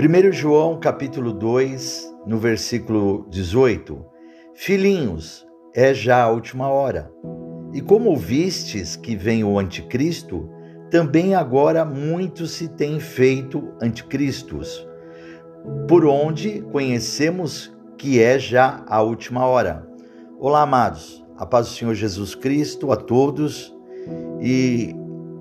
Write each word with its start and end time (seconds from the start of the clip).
1 0.00 0.30
João 0.30 0.78
capítulo 0.78 1.32
2, 1.32 2.14
no 2.24 2.38
versículo 2.38 3.26
18: 3.30 3.98
Filhinhos, 4.54 5.44
é 5.74 5.92
já 5.92 6.22
a 6.22 6.30
última 6.30 6.68
hora. 6.68 7.10
E 7.74 7.80
como 7.80 8.10
ouvistes 8.10 8.94
que 8.94 9.16
vem 9.16 9.42
o 9.42 9.58
anticristo, 9.58 10.48
também 10.88 11.34
agora 11.34 11.84
muitos 11.84 12.52
se 12.52 12.68
têm 12.68 13.00
feito 13.00 13.74
anticristos, 13.82 14.86
por 15.88 16.06
onde 16.06 16.60
conhecemos 16.70 17.76
que 17.96 18.22
é 18.22 18.38
já 18.38 18.84
a 18.86 19.02
última 19.02 19.46
hora. 19.46 19.84
Olá, 20.38 20.62
amados. 20.62 21.26
A 21.36 21.44
paz 21.44 21.66
do 21.66 21.72
Senhor 21.74 21.94
Jesus 21.94 22.36
Cristo 22.36 22.92
a 22.92 22.96
todos 22.96 23.76
e 24.40 24.94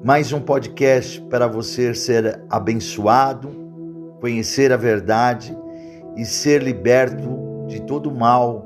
mais 0.04 0.34
um 0.34 0.42
podcast 0.42 1.22
para 1.30 1.46
você 1.46 1.94
ser 1.94 2.44
abençoado 2.50 3.67
conhecer 4.20 4.72
a 4.72 4.78
verdade 4.78 5.58
e 6.16 6.26
ser 6.26 6.64
liberto 6.64 7.66
de 7.68 7.82
todo 7.82 8.10
o 8.10 8.16
mal 8.16 8.66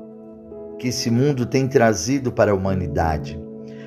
que 0.78 0.88
esse 0.88 1.10
mundo 1.10 1.46
tem 1.46 1.68
trazido 1.68 2.32
para 2.32 2.52
a 2.52 2.54
humanidade. 2.54 3.40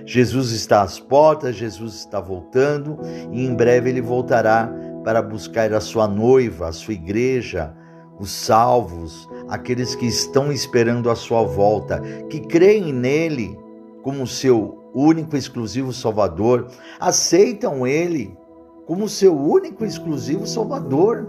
Jesus 0.06 0.52
está 0.52 0.82
às 0.82 1.00
portas, 1.00 1.56
Jesus 1.56 1.96
está 1.96 2.20
voltando 2.20 3.00
e 3.32 3.44
em 3.44 3.56
breve 3.56 3.90
ele 3.90 4.02
voltará 4.02 4.72
para 5.04 5.22
buscar 5.22 5.74
a 5.74 5.82
sua 5.82 6.08
noiva, 6.08 6.68
a 6.68 6.72
sua 6.72 6.94
igreja, 6.94 7.74
os 8.20 8.32
salvos, 8.32 9.28
aqueles 9.50 9.96
que 9.96 10.06
estão 10.06 10.52
esperando 10.52 11.10
a 11.10 11.16
sua 11.16 11.44
volta, 11.44 12.02
que 12.30 12.40
creem 12.40 12.94
nele 12.94 13.58
como 14.04 14.28
seu 14.28 14.92
único 14.94 15.36
e 15.36 15.40
exclusivo 15.40 15.92
Salvador, 15.92 16.68
aceitam 17.00 17.86
ele 17.86 18.38
como 18.86 19.10
seu 19.10 19.36
único 19.36 19.84
e 19.84 19.88
exclusivo 19.88 20.48
Salvador. 20.48 21.28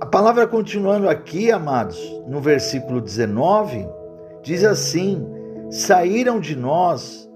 A 0.00 0.06
palavra 0.06 0.46
continuando 0.46 1.08
aqui, 1.08 1.52
amados, 1.52 1.98
no 2.26 2.40
versículo 2.40 3.00
19, 3.00 3.86
diz 4.42 4.64
assim: 4.64 5.24
Saíram 5.70 6.40
de 6.40 6.56
nós, 6.56 7.30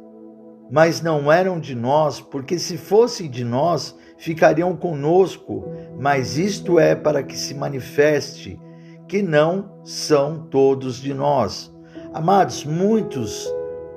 mas 0.68 1.00
não 1.00 1.30
eram 1.30 1.60
de 1.60 1.74
nós, 1.74 2.20
porque 2.20 2.58
se 2.58 2.76
fossem 2.76 3.30
de 3.30 3.44
nós, 3.44 3.94
ficariam 4.16 4.76
conosco, 4.76 5.64
mas 5.98 6.36
isto 6.36 6.80
é 6.80 6.96
para 6.96 7.22
que 7.22 7.36
se 7.36 7.54
manifeste 7.54 8.60
que 9.06 9.22
não 9.22 9.80
são 9.84 10.48
todos 10.50 10.96
de 10.96 11.14
nós. 11.14 11.72
Amados, 12.12 12.64
muitos 12.64 13.48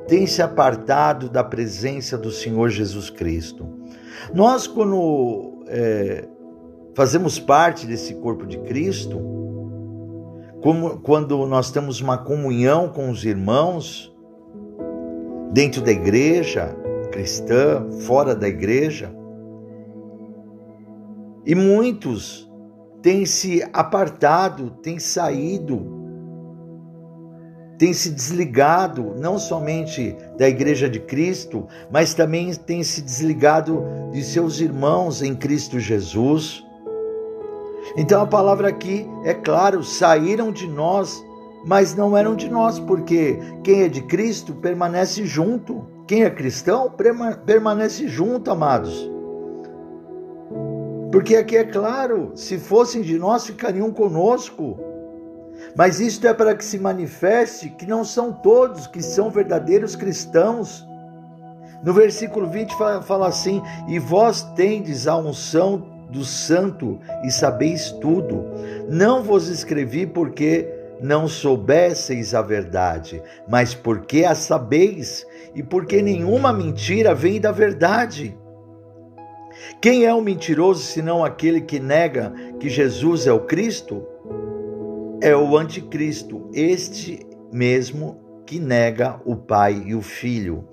têm 0.07 0.27
se 0.27 0.41
apartado 0.41 1.29
da 1.29 1.43
presença 1.43 2.15
do 2.15 2.29
Senhor 2.29 2.69
Jesus 2.69 3.09
Cristo. 3.09 3.67
Nós, 4.33 4.67
quando 4.67 5.63
é, 5.67 6.27
fazemos 6.93 7.39
parte 7.39 7.85
desse 7.85 8.15
corpo 8.15 8.45
de 8.45 8.57
Cristo, 8.59 9.19
como 10.61 10.99
quando 10.99 11.45
nós 11.45 11.71
temos 11.71 12.01
uma 12.01 12.17
comunhão 12.17 12.89
com 12.89 13.09
os 13.09 13.23
irmãos 13.25 14.13
dentro 15.51 15.81
da 15.81 15.91
igreja 15.91 16.75
cristã, 17.11 17.87
fora 18.05 18.33
da 18.33 18.47
igreja, 18.47 19.13
e 21.45 21.53
muitos 21.53 22.49
têm 23.01 23.25
se 23.25 23.63
apartado, 23.73 24.71
têm 24.81 24.99
saído, 24.99 25.99
têm 27.77 27.93
se 27.93 28.11
desligado 28.11 29.15
não 29.19 29.39
somente 29.39 30.15
da 30.37 30.47
igreja 30.47 30.87
de 30.87 30.99
Cristo, 30.99 31.67
mas 31.91 32.13
também 32.13 32.53
têm 32.53 32.83
se 32.83 33.01
desligado 33.01 33.83
de 34.11 34.23
seus 34.23 34.59
irmãos 34.61 35.21
em 35.21 35.35
Cristo 35.35 35.79
Jesus 35.79 36.63
então 37.95 38.21
a 38.21 38.27
palavra 38.27 38.69
aqui 38.69 39.07
é 39.23 39.33
claro, 39.33 39.83
saíram 39.83 40.51
de 40.51 40.67
nós, 40.67 41.23
mas 41.65 41.95
não 41.95 42.17
eram 42.17 42.35
de 42.35 42.49
nós, 42.49 42.79
porque 42.79 43.39
quem 43.63 43.83
é 43.83 43.87
de 43.87 44.01
Cristo 44.01 44.53
permanece 44.53 45.25
junto. 45.25 45.85
Quem 46.07 46.23
é 46.23 46.29
cristão 46.29 46.93
permanece 47.45 48.07
junto, 48.07 48.51
amados. 48.51 49.09
Porque 51.11 51.35
aqui 51.35 51.57
é 51.57 51.63
claro, 51.63 52.31
se 52.35 52.57
fossem 52.57 53.01
de 53.01 53.17
nós, 53.17 53.45
ficariam 53.45 53.91
conosco. 53.91 54.79
Mas 55.75 55.99
isto 55.99 56.25
é 56.25 56.33
para 56.33 56.55
que 56.55 56.65
se 56.65 56.79
manifeste 56.79 57.69
que 57.69 57.85
não 57.85 58.03
são 58.03 58.33
todos 58.33 58.87
que 58.87 59.01
são 59.01 59.29
verdadeiros 59.29 59.95
cristãos. 59.95 60.85
No 61.83 61.93
versículo 61.93 62.47
20 62.47 62.75
fala, 63.03 63.27
assim: 63.27 63.61
E 63.87 63.99
vós 63.99 64.41
tendes 64.55 65.07
a 65.07 65.17
unção 65.17 65.90
do 66.11 66.25
santo 66.25 66.99
e 67.23 67.31
sabeis 67.31 67.91
tudo. 67.91 68.45
Não 68.89 69.23
vos 69.23 69.47
escrevi 69.47 70.05
porque 70.05 70.67
não 71.01 71.27
soubesseis 71.27 72.35
a 72.35 72.41
verdade, 72.41 73.21
mas 73.47 73.73
porque 73.73 74.23
a 74.23 74.35
sabeis 74.35 75.25
e 75.55 75.63
porque 75.63 76.01
nenhuma 76.01 76.53
mentira 76.53 77.15
vem 77.15 77.39
da 77.41 77.51
verdade. 77.51 78.37
Quem 79.81 80.05
é 80.05 80.13
o 80.13 80.21
mentiroso 80.21 80.83
senão 80.83 81.25
aquele 81.25 81.61
que 81.61 81.79
nega 81.79 82.31
que 82.59 82.69
Jesus 82.69 83.25
é 83.25 83.31
o 83.31 83.41
Cristo? 83.41 84.05
É 85.21 85.35
o 85.35 85.57
anticristo, 85.57 86.49
este 86.53 87.25
mesmo 87.51 88.43
que 88.45 88.59
nega 88.59 89.19
o 89.25 89.35
Pai 89.35 89.83
e 89.85 89.95
o 89.95 90.01
Filho. 90.01 90.67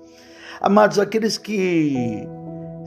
Amados, 0.61 0.99
aqueles 0.99 1.37
que 1.37 2.27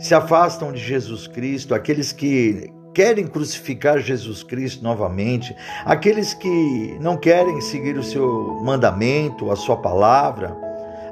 se 0.03 0.15
afastam 0.17 0.73
de 0.73 0.81
Jesus 0.81 1.29
Cristo, 1.29 1.75
aqueles 1.75 2.11
que 2.11 2.69
querem 2.93 3.25
crucificar 3.25 4.01
Jesus 4.01 4.43
Cristo 4.43 4.83
novamente, 4.83 5.55
aqueles 5.85 6.35
que 6.35 6.99
não 7.01 7.17
querem 7.17 7.61
seguir 7.61 7.97
o 7.97 8.03
seu 8.03 8.61
mandamento, 8.65 9.51
a 9.51 9.57
sua 9.57 9.77
palavra, 9.77 10.57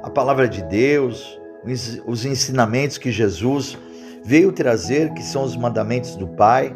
a 0.03 0.09
palavra 0.09 0.47
de 0.47 0.61
Deus, 0.63 1.39
os 2.05 2.25
ensinamentos 2.25 2.97
que 2.97 3.11
Jesus 3.11 3.77
veio 4.25 4.51
trazer, 4.51 5.13
que 5.13 5.23
são 5.23 5.43
os 5.43 5.55
mandamentos 5.55 6.17
do 6.17 6.27
Pai. 6.27 6.75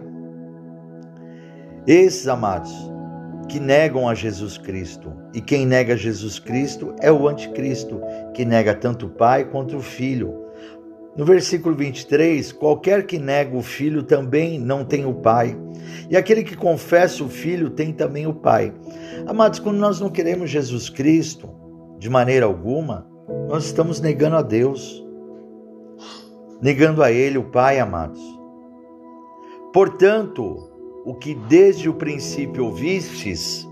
Esses 1.85 2.29
amados 2.29 2.71
que 3.49 3.59
negam 3.59 4.07
a 4.07 4.15
Jesus 4.15 4.57
Cristo, 4.57 5.11
e 5.33 5.41
quem 5.41 5.65
nega 5.65 5.97
Jesus 5.97 6.39
Cristo 6.39 6.95
é 7.01 7.11
o 7.11 7.27
anticristo, 7.27 8.01
que 8.33 8.45
nega 8.45 8.73
tanto 8.73 9.07
o 9.07 9.09
Pai 9.09 9.43
quanto 9.43 9.75
o 9.75 9.81
Filho. 9.81 10.44
No 11.15 11.23
versículo 11.23 11.75
23, 11.75 12.51
qualquer 12.51 13.05
que 13.05 13.17
nega 13.17 13.55
o 13.55 13.61
filho 13.61 14.03
também 14.03 14.59
não 14.59 14.83
tem 14.83 15.05
o 15.05 15.13
pai, 15.13 15.57
e 16.09 16.17
aquele 16.17 16.43
que 16.43 16.57
confessa 16.57 17.23
o 17.23 17.29
filho 17.29 17.69
tem 17.69 17.93
também 17.93 18.27
o 18.27 18.33
pai. 18.33 18.73
Amados, 19.25 19.59
quando 19.59 19.77
nós 19.77 20.01
não 20.01 20.09
queremos 20.09 20.49
Jesus 20.49 20.89
Cristo, 20.89 21.49
de 21.97 22.09
maneira 22.09 22.45
alguma, 22.45 23.07
nós 23.47 23.65
estamos 23.65 24.01
negando 24.01 24.35
a 24.35 24.41
Deus, 24.41 25.03
negando 26.61 27.01
a 27.01 27.11
Ele, 27.11 27.37
o 27.37 27.45
Pai, 27.45 27.79
amados. 27.79 28.21
Portanto, 29.73 30.69
o 31.05 31.13
que 31.15 31.35
desde 31.35 31.87
o 31.87 31.93
princípio 31.93 32.65
ouvistes, 32.65 33.67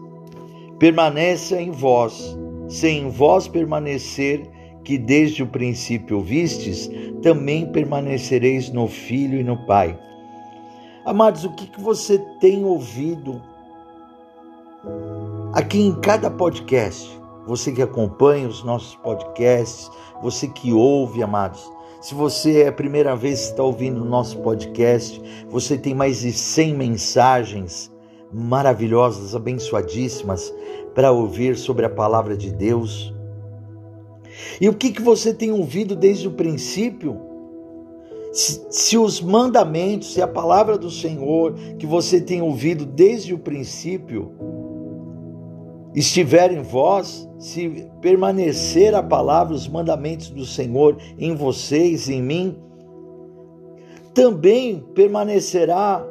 permaneça 0.80 1.60
em 1.62 1.72
vós, 1.72 2.38
se 2.68 2.88
em 2.88 3.10
vós 3.10 3.48
permanecer, 3.48 4.50
que 4.84 4.98
desde 4.98 5.44
o 5.44 5.48
princípio 5.48 6.22
vistes, 6.22 6.90
também 7.22 7.72
permanecereis 7.72 8.70
no 8.70 8.88
Filho 8.88 9.40
e 9.40 9.44
no 9.44 9.58
Pai. 9.66 9.98
Amados, 11.06 11.44
o 11.44 11.52
que, 11.52 11.68
que 11.68 11.82
você 11.82 12.18
tem 12.40 12.64
ouvido 12.64 13.42
aqui 15.54 15.82
em 15.82 16.00
cada 16.00 16.30
podcast? 16.30 17.20
Você 17.46 17.72
que 17.72 17.82
acompanha 17.82 18.48
os 18.48 18.64
nossos 18.64 18.96
podcasts, 18.96 19.92
você 20.22 20.48
que 20.48 20.72
ouve, 20.72 21.22
amados. 21.22 21.70
Se 22.00 22.16
você 22.16 22.64
é 22.64 22.68
a 22.68 22.72
primeira 22.72 23.16
vez 23.16 23.42
que 23.42 23.52
está 23.52 23.64
ouvindo 23.64 24.02
o 24.02 24.06
nosso 24.06 24.38
podcast, 24.40 25.22
você 25.50 25.78
tem 25.78 25.94
mais 25.94 26.20
de 26.22 26.32
100 26.32 26.74
mensagens 26.74 27.92
maravilhosas, 28.34 29.36
abençoadíssimas 29.36 30.54
para 30.96 31.12
ouvir 31.12 31.56
sobre 31.56 31.86
a 31.86 31.90
palavra 31.90 32.36
de 32.36 32.52
Deus. 32.52 33.14
E 34.60 34.68
o 34.70 34.74
que, 34.74 34.92
que 34.92 35.02
você 35.02 35.34
tem 35.34 35.52
ouvido 35.52 35.96
desde 35.96 36.28
o 36.28 36.32
princípio? 36.32 37.20
Se, 38.32 38.66
se, 38.70 38.98
os 38.98 39.22
mandamentos, 39.22 40.14
se 40.14 40.22
a 40.22 40.28
palavra 40.28 40.78
do 40.78 40.90
Senhor 40.90 41.54
que 41.78 41.86
você 41.86 42.20
tem 42.20 42.42
ouvido 42.42 42.86
desde 42.86 43.34
o 43.34 43.40
princípio 43.40 44.32
estiver 45.94 46.52
em 46.52 46.62
vós, 46.62 47.30
se 47.38 47.88
permanecer 48.02 48.96
a 48.96 49.04
palavra, 49.04 49.54
os 49.54 49.68
mandamentos 49.68 50.30
do 50.30 50.46
Senhor 50.46 50.98
em 51.20 51.36
vocês, 51.36 52.10
em 52.10 52.22
mim, 52.22 52.58
também 54.14 54.84
permanecerá 54.96 56.04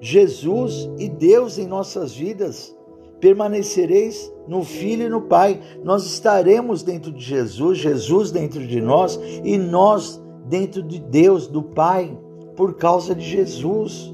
Jesus 0.00 0.90
e 0.98 1.08
Deus 1.08 1.58
em 1.58 1.66
nossas 1.66 2.14
vidas 2.14 2.76
permanecereis 3.20 4.32
no 4.48 4.64
Filho 4.64 5.06
e 5.06 5.08
no 5.08 5.22
Pai. 5.22 5.60
Nós 5.84 6.06
estaremos 6.06 6.82
dentro 6.82 7.12
de 7.12 7.22
Jesus, 7.22 7.78
Jesus 7.78 8.30
dentro 8.30 8.66
de 8.66 8.80
nós 8.80 9.20
e 9.44 9.56
nós 9.58 10.20
dentro 10.46 10.82
de 10.82 10.98
Deus, 10.98 11.46
do 11.46 11.62
Pai, 11.62 12.16
por 12.56 12.74
causa 12.74 13.14
de 13.14 13.24
Jesus. 13.24 14.12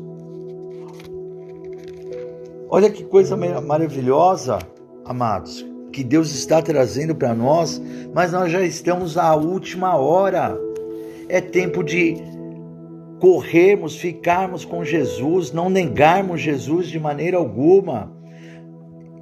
Olha 2.68 2.90
que 2.90 3.04
coisa 3.04 3.36
maravilhosa, 3.36 4.58
amados, 5.04 5.64
que 5.92 6.04
Deus 6.04 6.34
está 6.34 6.60
trazendo 6.60 7.14
para 7.14 7.34
nós, 7.34 7.80
mas 8.12 8.32
nós 8.32 8.50
já 8.50 8.60
estamos 8.62 9.16
à 9.16 9.34
última 9.34 9.96
hora. 9.96 10.58
É 11.28 11.40
tempo 11.40 11.82
de 11.82 12.16
corrermos, 13.18 13.96
ficarmos 13.96 14.64
com 14.64 14.84
Jesus, 14.84 15.52
não 15.52 15.70
negarmos 15.70 16.40
Jesus 16.40 16.88
de 16.88 16.98
maneira 16.98 17.36
alguma. 17.36 18.15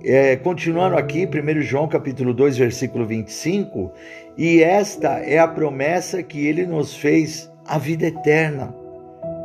É, 0.06 0.36
continuando 0.36 0.98
aqui, 0.98 1.26
1 1.26 1.62
João 1.62 1.88
capítulo 1.88 2.34
2, 2.34 2.58
versículo 2.58 3.06
25, 3.06 3.90
e 4.36 4.62
esta 4.62 5.18
é 5.20 5.38
a 5.38 5.48
promessa 5.48 6.22
que 6.22 6.46
ele 6.46 6.66
nos 6.66 6.94
fez, 6.94 7.50
a 7.64 7.78
vida 7.78 8.04
eterna. 8.04 8.74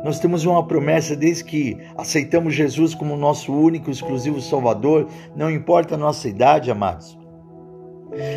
Nós 0.04 0.20
temos 0.20 0.44
uma 0.44 0.66
promessa 0.66 1.16
desde 1.16 1.44
que 1.44 1.78
aceitamos 1.96 2.54
Jesus 2.54 2.94
como 2.94 3.16
nosso 3.16 3.50
único, 3.54 3.90
exclusivo 3.90 4.38
Salvador, 4.38 5.08
não 5.34 5.50
importa 5.50 5.94
a 5.94 5.98
nossa 5.98 6.28
idade, 6.28 6.70
amados. 6.70 7.18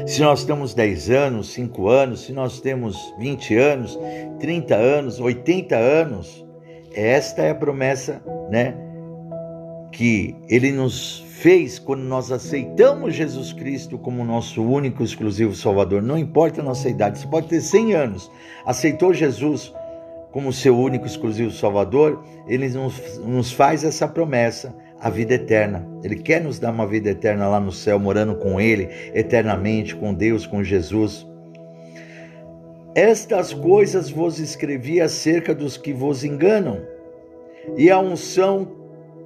Se 0.07 0.21
nós 0.21 0.45
temos 0.45 0.73
10 0.73 1.09
anos, 1.09 1.51
5 1.51 1.89
anos, 1.89 2.25
se 2.25 2.31
nós 2.31 2.61
temos 2.61 3.13
20 3.19 3.57
anos, 3.57 3.99
30 4.39 4.73
anos, 4.73 5.19
80 5.19 5.75
anos, 5.75 6.45
esta 6.93 7.41
é 7.41 7.49
a 7.49 7.55
promessa, 7.55 8.23
né, 8.49 8.77
que 9.91 10.33
ele 10.47 10.71
nos 10.71 11.32
fez 11.43 11.77
quando 11.77 12.03
nós 12.03 12.31
aceitamos 12.31 13.13
Jesus 13.13 13.51
Cristo 13.51 13.97
como 13.97 14.23
nosso 14.23 14.63
único 14.63 15.03
exclusivo 15.03 15.53
Salvador. 15.53 16.01
Não 16.01 16.17
importa 16.17 16.61
a 16.61 16.63
nossa 16.63 16.87
idade, 16.87 17.19
você 17.19 17.27
pode 17.27 17.47
ter 17.47 17.59
100 17.59 17.93
anos, 17.93 18.31
aceitou 18.65 19.13
Jesus 19.13 19.73
como 20.31 20.53
seu 20.53 20.79
único 20.79 21.05
exclusivo 21.05 21.51
Salvador, 21.51 22.23
ele 22.47 22.69
nos, 22.69 23.19
nos 23.19 23.51
faz 23.51 23.83
essa 23.83 24.07
promessa, 24.07 24.73
a 25.01 25.09
vida 25.09 25.33
eterna. 25.33 25.85
Ele 26.01 26.15
quer 26.15 26.41
nos 26.41 26.59
dar 26.59 26.71
uma 26.71 26.87
vida 26.87 27.09
eterna 27.09 27.49
lá 27.49 27.59
no 27.59 27.73
céu, 27.73 27.99
morando 27.99 28.35
com 28.35 28.59
Ele 28.59 28.87
eternamente, 29.13 29.93
com 29.97 30.13
Deus, 30.13 30.47
com 30.47 30.63
Jesus. 30.63 31.27
Estas 32.95 33.53
coisas 33.53 34.09
vos 34.09 34.39
escrevi 34.39 35.01
acerca 35.01 35.53
dos 35.53 35.75
que 35.75 35.91
vos 35.91 36.23
enganam, 36.23 36.79
e 37.77 37.91
a 37.91 37.99
unção 37.99 38.82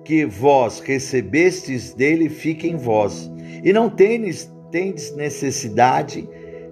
que 0.08 0.24
vós 0.24 0.80
recebestes 0.80 1.94
dele 1.94 2.30
fique 2.30 2.66
em 2.66 2.78
vós, 2.78 3.30
e 3.62 3.74
não 3.74 3.90
tendes, 3.90 4.50
tendes 4.72 5.14
necessidade 5.14 6.26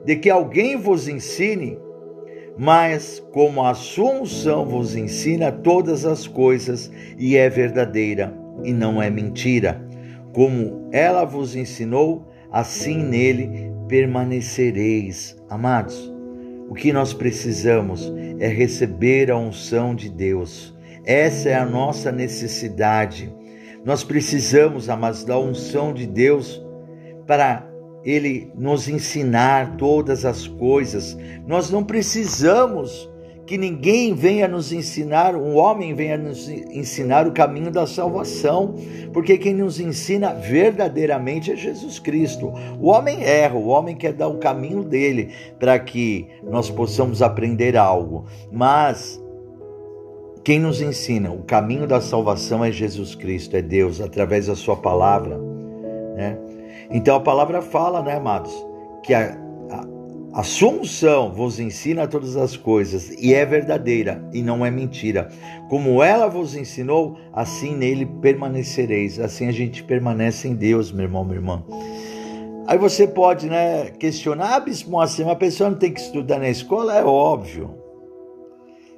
de 0.05 0.15
que 0.15 0.29
alguém 0.29 0.77
vos 0.77 1.09
ensine, 1.09 1.77
mas 2.57 3.21
como 3.33 3.65
a 3.65 3.73
sua 3.73 4.21
unção 4.21 4.65
vos 4.65 4.95
ensina 4.95 5.51
todas 5.51 6.05
as 6.05 6.25
coisas 6.25 6.89
e 7.19 7.35
é 7.35 7.49
verdadeira 7.49 8.33
e 8.63 8.71
não 8.71 9.01
é 9.01 9.09
mentira, 9.09 9.85
como 10.31 10.87
ela 10.93 11.25
vos 11.25 11.57
ensinou, 11.57 12.25
assim 12.49 13.03
nele 13.03 13.69
permanecereis. 13.89 15.35
Amados, 15.49 16.09
o 16.69 16.73
que 16.73 16.93
nós 16.93 17.13
precisamos 17.13 18.09
é 18.39 18.47
receber 18.47 19.29
a 19.29 19.37
unção 19.37 19.93
de 19.93 20.07
Deus. 20.09 20.74
Essa 21.05 21.49
é 21.49 21.55
a 21.55 21.65
nossa 21.65 22.11
necessidade. 22.11 23.33
Nós 23.83 24.03
precisamos, 24.03 24.89
amados, 24.89 25.23
da 25.23 25.37
unção 25.37 25.93
de 25.93 26.07
Deus 26.07 26.61
para 27.27 27.67
ele 28.03 28.51
nos 28.55 28.87
ensinar 28.87 29.77
todas 29.77 30.25
as 30.25 30.47
coisas. 30.47 31.17
Nós 31.45 31.69
não 31.69 31.83
precisamos 31.83 33.09
que 33.45 33.57
ninguém 33.57 34.15
venha 34.15 34.47
nos 34.47 34.71
ensinar, 34.73 35.35
um 35.35 35.55
homem 35.55 35.93
venha 35.93 36.17
nos 36.17 36.49
ensinar 36.49 37.27
o 37.27 37.31
caminho 37.31 37.69
da 37.69 37.85
salvação, 37.85 38.73
porque 39.13 39.37
quem 39.37 39.53
nos 39.53 39.79
ensina 39.79 40.33
verdadeiramente 40.33 41.51
é 41.51 41.55
Jesus 41.55 41.99
Cristo. 41.99 42.51
O 42.79 42.87
homem 42.87 43.23
erra, 43.23 43.55
o 43.55 43.67
homem 43.67 43.95
quer 43.95 44.13
dar 44.13 44.27
o 44.27 44.39
caminho 44.39 44.83
dele 44.83 45.29
para 45.59 45.77
que 45.77 46.27
nós 46.43 46.69
possamos 46.69 47.21
aprender 47.21 47.77
algo, 47.77 48.25
mas 48.51 49.23
quem 50.45 50.59
nos 50.59 50.79
ensina 50.79 51.31
o 51.31 51.41
caminho 51.41 51.87
da 51.87 51.99
salvação 51.99 52.63
é 52.63 52.71
Jesus 52.71 53.15
Cristo, 53.15 53.57
é 53.57 53.63
Deus, 53.63 53.99
através 53.99 54.45
da 54.45 54.55
Sua 54.55 54.77
palavra, 54.77 55.39
né? 56.15 56.37
Então 56.91 57.15
a 57.15 57.19
palavra 57.19 57.63
fala, 57.63 58.03
né, 58.03 58.15
amados, 58.15 58.53
que 59.01 59.11
a, 59.11 59.35
a, 59.71 60.39
a 60.39 60.43
sua 60.43 60.69
unção 60.69 61.33
vos 61.33 61.59
ensina 61.59 62.07
todas 62.07 62.37
as 62.37 62.55
coisas 62.55 63.09
e 63.19 63.33
é 63.33 63.43
verdadeira 63.43 64.23
e 64.31 64.43
não 64.43 64.63
é 64.63 64.69
mentira. 64.69 65.29
Como 65.67 66.03
ela 66.03 66.27
vos 66.27 66.55
ensinou, 66.55 67.17
assim 67.33 67.75
nele 67.75 68.05
permanecereis. 68.05 69.19
Assim 69.19 69.47
a 69.47 69.51
gente 69.51 69.83
permanece 69.83 70.47
em 70.47 70.53
Deus, 70.53 70.91
meu 70.91 71.05
irmão, 71.05 71.25
minha 71.25 71.37
irmã. 71.37 71.63
Aí 72.67 72.77
você 72.77 73.07
pode, 73.07 73.47
né, 73.47 73.89
questionar, 73.99 74.55
ah, 74.55 74.59
Bispo, 74.59 74.99
assim, 74.99 75.23
uma 75.23 75.35
pessoa 75.35 75.71
não 75.71 75.77
tem 75.77 75.91
que 75.91 76.01
estudar 76.01 76.37
na 76.37 76.49
escola? 76.49 76.95
É 76.95 77.03
óbvio. 77.03 77.75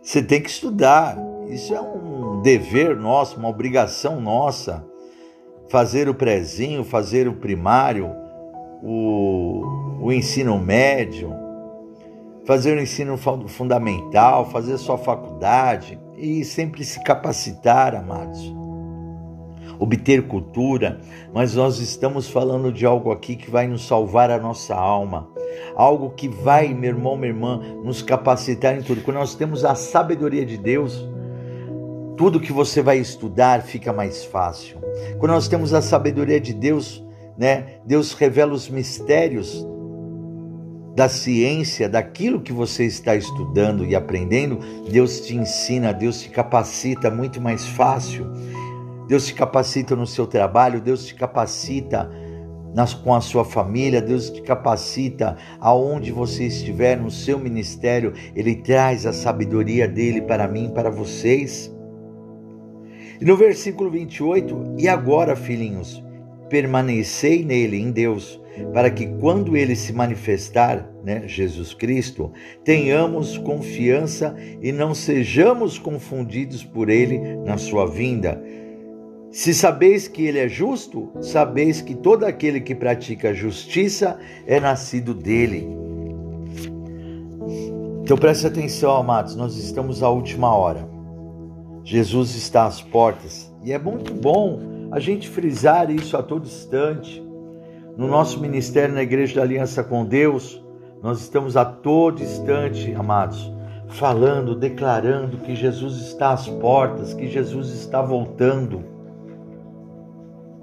Você 0.01 0.21
tem 0.21 0.41
que 0.41 0.50
estudar. 0.50 1.17
Isso 1.49 1.73
é 1.73 1.81
um 1.81 2.41
dever 2.41 2.95
nosso, 2.95 3.38
uma 3.38 3.49
obrigação 3.49 4.19
nossa 4.19 4.85
fazer 5.69 6.07
o 6.07 6.13
prezinho, 6.13 6.83
fazer 6.83 7.27
o 7.27 7.33
primário, 7.33 8.09
o, 8.81 9.63
o 10.01 10.11
ensino 10.11 10.57
médio, 10.57 11.33
fazer 12.45 12.77
o 12.77 12.81
ensino 12.81 13.17
fundamental, 13.17 14.49
fazer 14.49 14.73
a 14.73 14.77
sua 14.77 14.97
faculdade 14.97 15.99
e 16.17 16.44
sempre 16.44 16.83
se 16.83 17.03
capacitar, 17.03 17.95
amados. 17.95 18.55
Obter 19.79 20.27
cultura, 20.27 21.00
mas 21.31 21.53
nós 21.53 21.79
estamos 21.79 22.27
falando 22.27 22.71
de 22.71 22.85
algo 22.85 23.11
aqui 23.11 23.35
que 23.35 23.51
vai 23.51 23.67
nos 23.67 23.85
salvar 23.85 24.31
a 24.31 24.39
nossa 24.39 24.73
alma, 24.73 25.27
algo 25.75 26.11
que 26.11 26.27
vai, 26.27 26.73
meu 26.73 26.89
irmão, 26.89 27.15
minha 27.15 27.27
irmã, 27.27 27.61
nos 27.83 28.01
capacitar 28.01 28.75
em 28.75 28.81
tudo. 28.81 29.01
Quando 29.01 29.17
nós 29.17 29.35
temos 29.35 29.63
a 29.63 29.75
sabedoria 29.75 30.45
de 30.45 30.57
Deus, 30.57 31.05
tudo 32.17 32.39
que 32.39 32.51
você 32.51 32.81
vai 32.81 32.97
estudar 32.97 33.61
fica 33.61 33.93
mais 33.93 34.25
fácil. 34.25 34.79
Quando 35.19 35.31
nós 35.31 35.47
temos 35.47 35.73
a 35.73 35.81
sabedoria 35.81 36.41
de 36.41 36.51
Deus, 36.51 37.05
né? 37.37 37.75
Deus 37.85 38.13
revela 38.13 38.53
os 38.53 38.67
mistérios 38.67 39.65
da 40.95 41.07
ciência, 41.07 41.87
daquilo 41.87 42.41
que 42.41 42.51
você 42.51 42.83
está 42.83 43.15
estudando 43.15 43.85
e 43.85 43.95
aprendendo, 43.95 44.57
Deus 44.89 45.21
te 45.21 45.35
ensina, 45.35 45.93
Deus 45.93 46.21
te 46.21 46.29
capacita 46.29 47.12
muito 47.12 47.39
mais 47.39 47.67
fácil. 47.67 48.25
Deus 49.07 49.27
te 49.27 49.36
capacita 49.36 49.95
no 49.95 50.07
seu 50.07 50.25
trabalho, 50.25 50.81
Deus 50.81 51.05
te 51.05 51.13
capacita 51.13 52.09
nas, 52.74 52.95
com 52.95 53.13
a 53.13 53.21
sua 53.21 53.45
família, 53.45 54.01
Deus 54.01 54.31
te 54.31 54.41
capacita 54.41 55.38
aonde 55.59 56.12
você 56.12 56.45
estiver 56.45 56.97
no 56.97 57.12
seu 57.12 57.38
ministério, 57.38 58.13
Ele 58.36 58.55
traz 58.55 59.05
a 59.05 59.13
sabedoria 59.13 59.88
dele 59.88 60.21
para 60.21 60.47
mim, 60.47 60.71
para 60.74 60.89
vocês. 60.89 61.76
E 63.19 63.25
no 63.25 63.36
versículo 63.36 63.89
28, 63.89 64.75
e 64.77 64.88
agora, 64.88 65.36
filhinhos, 65.36 66.03
permanecei 66.50 67.43
nele, 67.43 67.77
em 67.77 67.91
Deus, 67.91 68.39
para 68.74 68.89
que 68.89 69.07
quando 69.19 69.55
ele 69.55 69.75
se 69.75 69.93
manifestar, 69.93 70.89
né, 71.03 71.24
Jesus 71.27 71.74
Cristo, 71.74 72.31
tenhamos 72.63 73.38
confiança 73.38 74.36
e 74.62 74.71
não 74.71 74.93
sejamos 74.93 75.77
confundidos 75.77 76.63
por 76.63 76.89
ele 76.89 77.17
na 77.45 77.57
sua 77.57 77.86
vinda. 77.86 78.41
Se 79.31 79.53
sabeis 79.53 80.07
que 80.07 80.25
ele 80.25 80.39
é 80.39 80.47
justo, 80.47 81.12
sabeis 81.21 81.81
que 81.81 81.95
todo 81.95 82.24
aquele 82.24 82.62
que 82.62 82.74
pratica 82.74 83.33
justiça 83.33 84.17
é 84.45 84.59
nascido 84.59 85.13
dele. 85.13 85.67
Então 88.01 88.17
preste 88.17 88.47
atenção, 88.47 88.95
amados, 88.95 89.36
nós 89.36 89.57
estamos 89.57 90.01
à 90.01 90.09
última 90.09 90.55
hora. 90.55 90.97
Jesus 91.88 92.36
está 92.36 92.65
às 92.65 92.82
portas. 92.82 93.50
E 93.63 93.72
é 93.72 93.79
muito 93.79 94.13
bom 94.13 94.60
a 94.91 95.00
gente 95.00 95.29
frisar 95.29 95.89
isso 95.89 96.17
a 96.17 96.22
todo 96.22 96.46
instante. 96.46 97.25
No 97.96 98.10
nosso 98.10 98.41
ministério 98.41 98.94
na 98.94 99.03
Igreja 99.03 99.36
da 99.36 99.44
Aliança 99.44 99.82
com 99.82 100.03
Deus, 100.03 100.62
nós 101.01 101.22
estamos 101.22 101.56
a 101.56 101.63
todo 101.63 102.22
instante, 102.22 102.94
amados, 102.94 103.50
falando, 103.88 104.53
declarando 104.53 105.38
que 105.38 105.56
Jesus 105.56 105.96
está 106.01 106.34
às 106.34 106.50
portas, 106.50 107.13
que 107.13 107.25
Jesus 107.25 107.70
está 107.70 108.01
voltando. 108.01 108.84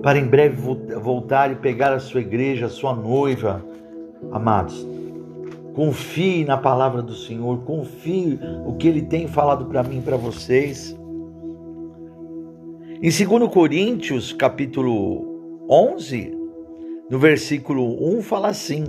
Para 0.03 0.19
em 0.19 0.27
breve 0.27 0.61
voltar 1.01 1.51
e 1.51 1.55
pegar 1.55 1.95
a 1.95 2.01
sua 2.01 2.21
igreja, 2.21 2.67
a 2.67 2.69
sua 2.69 2.95
noiva. 2.95 3.65
Amados, 4.31 4.87
confie 5.75 6.45
na 6.45 6.59
palavra 6.59 7.01
do 7.01 7.15
Senhor, 7.15 7.63
confie 7.65 8.39
o 8.67 8.75
que 8.75 8.87
ele 8.87 9.01
tem 9.01 9.27
falado 9.27 9.65
para 9.65 9.83
mim 9.83 10.01
e 10.01 10.03
para 10.03 10.19
vocês. 10.19 10.95
Em 13.07 13.11
2 13.11 13.53
Coríntios, 13.53 14.33
capítulo 14.33 15.67
11, 15.69 16.33
no 17.11 17.19
versículo 17.19 18.03
1, 18.17 18.23
fala 18.23 18.49
assim: 18.49 18.85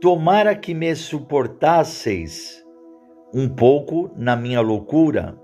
Tomara 0.00 0.56
que 0.56 0.74
me 0.74 0.92
suportasseis 0.96 2.64
um 3.32 3.48
pouco 3.48 4.10
na 4.16 4.34
minha 4.34 4.60
loucura, 4.60 5.38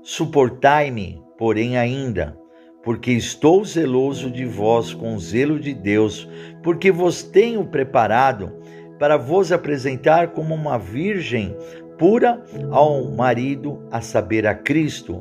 suportai-me, 0.00 1.20
porém 1.36 1.76
ainda, 1.76 2.38
porque 2.84 3.10
estou 3.10 3.64
zeloso 3.64 4.30
de 4.30 4.44
vós 4.44 4.94
com 4.94 5.16
o 5.16 5.18
zelo 5.18 5.58
de 5.58 5.74
Deus, 5.74 6.28
porque 6.62 6.92
vos 6.92 7.24
tenho 7.24 7.66
preparado 7.66 8.52
para 8.96 9.16
vos 9.16 9.50
apresentar 9.50 10.34
como 10.34 10.54
uma 10.54 10.78
virgem 10.78 11.52
pura 11.98 12.40
ao 12.70 13.10
marido, 13.10 13.82
a 13.90 14.00
saber, 14.00 14.46
a 14.46 14.54
Cristo. 14.54 15.20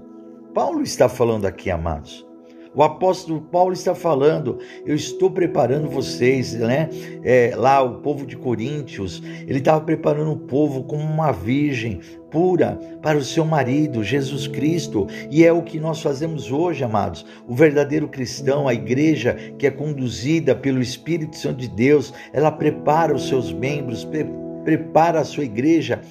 Paulo 0.53 0.83
está 0.83 1.09
falando 1.09 1.47
aqui, 1.47 1.71
amados. 1.71 2.34
O 2.75 2.83
apóstolo 2.83 3.39
Paulo 3.39 3.71
está 3.71 3.95
falando, 3.95 4.59
eu 4.85 4.93
estou 4.93 5.31
preparando 5.31 5.89
vocês, 5.89 6.53
né? 6.53 6.89
É, 7.23 7.53
lá, 7.55 7.81
o 7.81 8.01
povo 8.01 8.25
de 8.25 8.35
Coríntios, 8.35 9.23
ele 9.47 9.59
estava 9.59 9.79
preparando 9.79 10.33
o 10.33 10.39
povo 10.39 10.83
como 10.83 11.01
uma 11.01 11.31
virgem 11.31 12.01
pura 12.29 12.77
para 13.01 13.17
o 13.17 13.23
seu 13.23 13.45
marido, 13.45 14.03
Jesus 14.03 14.45
Cristo. 14.45 15.07
E 15.31 15.45
é 15.45 15.53
o 15.53 15.63
que 15.63 15.79
nós 15.79 16.01
fazemos 16.01 16.51
hoje, 16.51 16.83
amados. 16.83 17.25
O 17.47 17.55
verdadeiro 17.55 18.09
cristão, 18.09 18.67
a 18.67 18.73
igreja 18.73 19.37
que 19.57 19.65
é 19.65 19.71
conduzida 19.71 20.53
pelo 20.53 20.81
Espírito 20.81 21.37
Santo 21.37 21.61
de 21.61 21.69
Deus, 21.69 22.13
ela 22.33 22.51
prepara 22.51 23.15
os 23.15 23.29
seus 23.29 23.53
membros, 23.53 24.03
pre 24.03 24.25
prepara 24.65 25.19
a 25.19 25.23
sua 25.23 25.43
igreja 25.43 26.01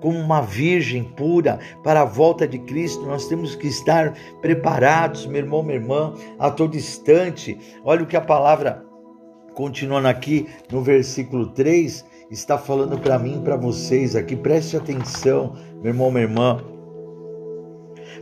como 0.00 0.18
uma 0.18 0.40
virgem 0.40 1.04
pura 1.04 1.58
para 1.82 2.02
a 2.02 2.04
volta 2.04 2.46
de 2.46 2.58
Cristo. 2.58 3.04
Nós 3.06 3.26
temos 3.26 3.54
que 3.54 3.68
estar 3.68 4.14
preparados, 4.40 5.26
meu 5.26 5.42
irmão, 5.42 5.62
minha 5.62 5.76
irmã, 5.76 6.14
a 6.38 6.50
todo 6.50 6.76
instante. 6.76 7.58
Olha 7.84 8.02
o 8.02 8.06
que 8.06 8.16
a 8.16 8.20
palavra, 8.20 8.84
continuando 9.54 10.08
aqui 10.08 10.48
no 10.70 10.82
versículo 10.82 11.48
3, 11.48 12.04
está 12.30 12.56
falando 12.56 12.98
para 12.98 13.18
mim 13.18 13.38
e 13.38 13.44
para 13.44 13.56
vocês 13.56 14.16
aqui. 14.16 14.36
Preste 14.36 14.76
atenção, 14.76 15.54
meu 15.82 15.92
irmão, 15.92 16.10
minha 16.10 16.24
irmã. 16.24 16.64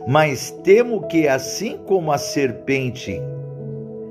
Mas 0.07 0.51
temo 0.63 1.07
que, 1.07 1.27
assim 1.27 1.77
como 1.85 2.11
a 2.11 2.17
serpente 2.17 3.21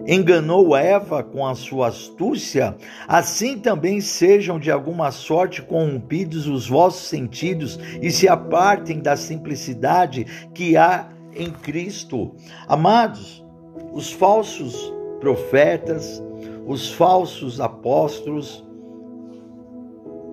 enganou 0.09 0.75
Eva 0.75 1.23
com 1.23 1.47
a 1.47 1.55
sua 1.55 1.89
astúcia, 1.89 2.75
assim 3.07 3.59
também 3.59 4.01
sejam 4.01 4.59
de 4.59 4.71
alguma 4.71 5.11
sorte 5.11 5.61
corrompidos 5.61 6.47
os 6.47 6.67
vossos 6.67 7.07
sentidos 7.09 7.79
e 8.01 8.11
se 8.11 8.27
apartem 8.27 9.01
da 9.01 9.19
simplicidade 9.19 10.25
que 10.55 10.79
há 10.79 11.11
em 11.37 11.51
Cristo. 11.51 12.35
Amados, 12.67 13.45
os 13.93 14.11
falsos 14.11 14.91
profetas, 15.21 16.23
os 16.67 16.91
falsos 16.91 17.61
apóstolos, 17.61 18.65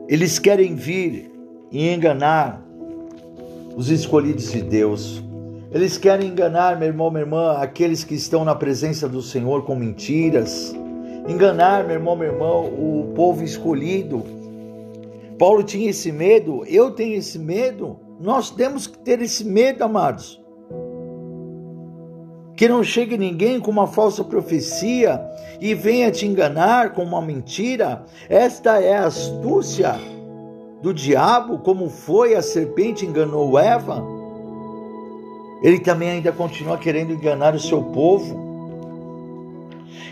eles 0.08 0.40
querem 0.40 0.74
vir 0.74 1.32
e 1.70 1.90
enganar 1.90 2.64
os 3.76 3.90
escolhidos 3.90 4.52
de 4.52 4.62
Deus. 4.62 5.25
Eles 5.76 5.98
querem 5.98 6.30
enganar, 6.30 6.80
meu 6.80 6.88
irmão, 6.88 7.12
minha 7.12 7.24
irmã, 7.24 7.58
aqueles 7.58 8.02
que 8.02 8.16
estão 8.16 8.46
na 8.46 8.56
presença 8.56 9.10
do 9.10 9.22
Senhor 9.22 9.66
com 9.66 9.76
mentiras. 9.76 10.74
Enganar, 11.28 11.84
meu 11.84 11.98
irmão, 11.98 12.16
meu 12.16 12.32
irmão, 12.32 12.64
o 12.64 13.12
povo 13.14 13.44
escolhido. 13.44 14.24
Paulo 15.38 15.64
tinha 15.64 15.90
esse 15.90 16.14
medo, 16.14 16.64
eu 16.66 16.92
tenho 16.92 17.16
esse 17.16 17.38
medo. 17.38 18.00
Nós 18.22 18.50
temos 18.50 18.88
que 18.88 18.98
ter 19.00 19.22
esse 19.22 19.44
medo, 19.44 19.84
amados. 19.84 20.42
Que 22.56 22.70
não 22.70 22.82
chegue 22.82 23.18
ninguém 23.18 23.60
com 23.60 23.70
uma 23.70 23.86
falsa 23.86 24.24
profecia 24.24 25.22
e 25.60 25.74
venha 25.74 26.10
te 26.10 26.26
enganar 26.26 26.94
com 26.94 27.04
uma 27.04 27.22
mentira. 27.22 28.06
Esta 28.30 28.82
é 28.82 28.96
a 28.96 29.08
astúcia 29.08 29.96
do 30.82 30.94
diabo, 30.94 31.60
como 31.60 31.90
foi 31.90 32.34
a 32.34 32.42
serpente 32.42 33.06
enganou 33.06 33.60
Eva. 33.60 34.15
Ele 35.62 35.80
também 35.80 36.10
ainda 36.10 36.32
continua 36.32 36.78
querendo 36.78 37.14
enganar 37.14 37.56
o 37.56 37.60
seu 37.60 37.82
povo. 37.82 38.44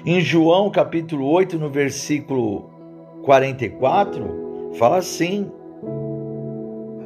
Em 0.05 0.19
João 0.19 0.69
capítulo 0.69 1.25
8, 1.29 1.57
no 1.57 1.69
versículo 1.69 2.69
44, 3.23 4.73
fala 4.77 4.97
assim: 4.97 5.49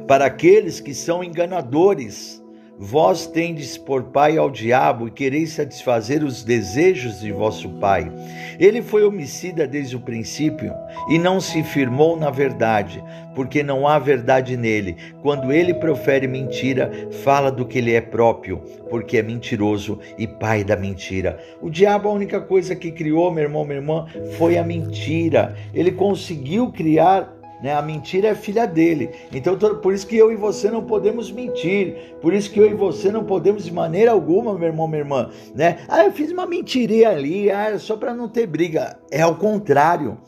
Para 0.06 0.26
aqueles 0.26 0.80
que 0.80 0.94
são 0.94 1.22
enganadores, 1.22 2.42
Vós 2.80 3.26
tendes 3.26 3.76
por 3.76 4.04
pai 4.04 4.38
ao 4.38 4.48
diabo 4.48 5.08
e 5.08 5.10
quereis 5.10 5.50
satisfazer 5.50 6.22
os 6.22 6.44
desejos 6.44 7.18
de 7.18 7.32
vosso 7.32 7.68
pai. 7.80 8.08
Ele 8.56 8.80
foi 8.80 9.04
homicida 9.04 9.66
desde 9.66 9.96
o 9.96 10.00
princípio 10.00 10.72
e 11.10 11.18
não 11.18 11.40
se 11.40 11.64
firmou 11.64 12.16
na 12.16 12.30
verdade, 12.30 13.02
porque 13.34 13.64
não 13.64 13.88
há 13.88 13.98
verdade 13.98 14.56
nele. 14.56 14.96
Quando 15.22 15.52
ele 15.52 15.74
profere 15.74 16.28
mentira, 16.28 17.08
fala 17.24 17.50
do 17.50 17.66
que 17.66 17.78
ele 17.78 17.94
é 17.94 18.00
próprio, 18.00 18.58
porque 18.88 19.18
é 19.18 19.22
mentiroso 19.24 19.98
e 20.16 20.28
pai 20.28 20.62
da 20.62 20.76
mentira. 20.76 21.36
O 21.60 21.68
diabo, 21.68 22.08
a 22.08 22.12
única 22.12 22.40
coisa 22.40 22.76
que 22.76 22.92
criou, 22.92 23.32
meu 23.32 23.42
irmão, 23.42 23.64
minha 23.64 23.78
irmã, 23.78 24.06
foi 24.36 24.56
a 24.56 24.62
mentira. 24.62 25.56
Ele 25.74 25.90
conseguiu 25.90 26.70
criar 26.70 27.37
né? 27.62 27.74
A 27.74 27.82
mentira 27.82 28.28
é 28.28 28.34
filha 28.34 28.66
dele. 28.66 29.10
Então, 29.32 29.56
por 29.56 29.92
isso 29.92 30.06
que 30.06 30.16
eu 30.16 30.32
e 30.32 30.36
você 30.36 30.70
não 30.70 30.84
podemos 30.84 31.30
mentir. 31.30 32.16
Por 32.20 32.32
isso 32.32 32.50
que 32.50 32.60
eu 32.60 32.70
e 32.70 32.74
você 32.74 33.10
não 33.10 33.24
podemos, 33.24 33.64
de 33.64 33.72
maneira 33.72 34.12
alguma, 34.12 34.54
meu 34.54 34.68
irmão, 34.68 34.86
minha 34.86 35.00
irmã, 35.00 35.30
né? 35.54 35.78
Ah, 35.88 36.04
eu 36.04 36.12
fiz 36.12 36.30
uma 36.30 36.46
mentirinha 36.46 37.10
ali, 37.10 37.50
ah, 37.50 37.78
só 37.78 37.96
para 37.96 38.14
não 38.14 38.28
ter 38.28 38.46
briga. 38.46 38.98
É 39.10 39.22
ao 39.22 39.36
contrário. 39.36 40.18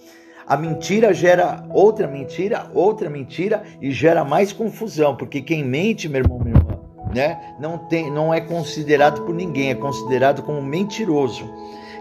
A 0.46 0.56
mentira 0.56 1.14
gera 1.14 1.64
outra 1.72 2.08
mentira, 2.08 2.66
outra 2.74 3.08
mentira 3.08 3.62
e 3.80 3.92
gera 3.92 4.24
mais 4.24 4.52
confusão, 4.52 5.14
porque 5.14 5.40
quem 5.40 5.64
mente, 5.64 6.08
meu 6.08 6.22
irmão, 6.22 6.40
minha 6.40 6.56
irmã, 6.56 6.80
né, 7.14 7.54
não 7.60 7.78
tem, 7.78 8.10
não 8.10 8.34
é 8.34 8.40
considerado 8.40 9.22
por 9.22 9.32
ninguém, 9.32 9.70
é 9.70 9.76
considerado 9.76 10.42
como 10.42 10.60
mentiroso. 10.60 11.48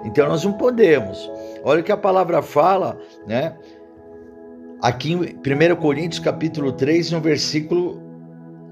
Então 0.03 0.27
nós 0.27 0.43
não 0.43 0.53
podemos. 0.53 1.29
Olha 1.63 1.81
o 1.81 1.83
que 1.83 1.91
a 1.91 1.97
palavra 1.97 2.41
fala, 2.41 2.97
né? 3.27 3.55
Aqui 4.81 5.13
em 5.13 5.17
1 5.17 5.75
Coríntios 5.75 6.19
capítulo 6.19 6.71
3, 6.71 7.11
no 7.11 7.21
versículo 7.21 8.01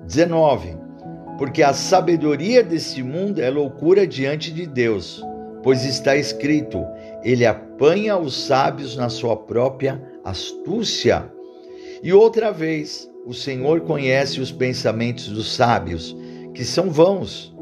19. 0.05 0.77
Porque 1.37 1.61
a 1.61 1.73
sabedoria 1.73 2.63
desse 2.63 3.03
mundo 3.03 3.39
é 3.39 3.49
loucura 3.49 4.07
diante 4.07 4.51
de 4.51 4.65
Deus, 4.65 5.23
pois 5.61 5.85
está 5.85 6.15
escrito: 6.15 6.83
ele 7.23 7.45
apanha 7.45 8.17
os 8.17 8.45
sábios 8.45 8.95
na 8.95 9.09
sua 9.09 9.35
própria 9.35 10.01
astúcia. 10.23 11.31
E 12.01 12.13
outra 12.13 12.51
vez, 12.51 13.09
o 13.25 13.33
Senhor 13.33 13.81
conhece 13.81 14.39
os 14.39 14.51
pensamentos 14.51 15.27
dos 15.27 15.53
sábios, 15.53 16.15
que 16.53 16.63
são 16.63 16.89
vãos. 16.89 17.55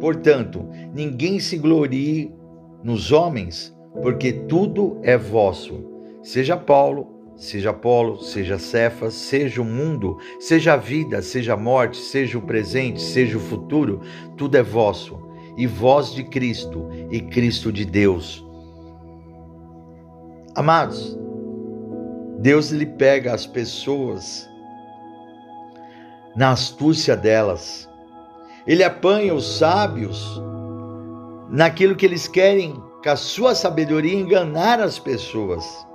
Portanto, 0.00 0.68
ninguém 0.92 1.38
se 1.38 1.56
glorie 1.56 2.34
nos 2.82 3.12
homens, 3.12 3.74
porque 4.02 4.32
tudo 4.32 4.98
é 5.02 5.16
vosso. 5.16 5.84
Seja 6.22 6.56
Paulo, 6.56 7.11
seja 7.36 7.70
Apolo, 7.70 8.22
seja 8.22 8.58
Cefas, 8.58 9.14
seja 9.14 9.60
o 9.60 9.64
mundo, 9.64 10.18
seja 10.38 10.74
a 10.74 10.76
vida, 10.76 11.20
seja 11.22 11.54
a 11.54 11.56
morte, 11.56 11.96
seja 11.96 12.38
o 12.38 12.42
presente, 12.42 13.00
seja 13.00 13.36
o 13.36 13.40
futuro, 13.40 14.00
tudo 14.36 14.56
é 14.56 14.62
vosso, 14.62 15.18
e 15.56 15.66
vós 15.66 16.14
de 16.14 16.24
Cristo, 16.24 16.88
e 17.10 17.20
Cristo 17.20 17.72
de 17.72 17.84
Deus. 17.84 18.44
Amados, 20.54 21.18
Deus 22.38 22.70
lhe 22.70 22.86
pega 22.86 23.32
as 23.32 23.46
pessoas 23.46 24.48
na 26.36 26.50
astúcia 26.50 27.16
delas. 27.16 27.88
Ele 28.66 28.84
apanha 28.84 29.34
os 29.34 29.58
sábios 29.58 30.40
naquilo 31.50 31.96
que 31.96 32.06
eles 32.06 32.26
querem, 32.28 32.74
com 33.02 33.10
a 33.10 33.16
sua 33.16 33.54
sabedoria, 33.54 34.14
enganar 34.14 34.80
as 34.80 34.98
pessoas. 34.98 35.86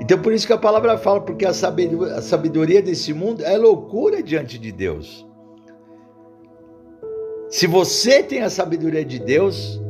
Então 0.00 0.20
por 0.20 0.32
isso 0.32 0.46
que 0.46 0.52
a 0.52 0.58
palavra 0.58 0.96
fala, 0.96 1.20
porque 1.20 1.44
a 1.44 1.52
sabedoria, 1.52 2.14
a 2.14 2.22
sabedoria 2.22 2.82
desse 2.82 3.12
mundo 3.12 3.44
é 3.44 3.56
loucura 3.56 4.22
diante 4.22 4.58
de 4.58 4.70
Deus. 4.70 5.26
Se 7.50 7.66
você 7.66 8.22
tem 8.22 8.42
a 8.42 8.50
sabedoria 8.50 9.04
de 9.04 9.18
Deus, 9.18 9.80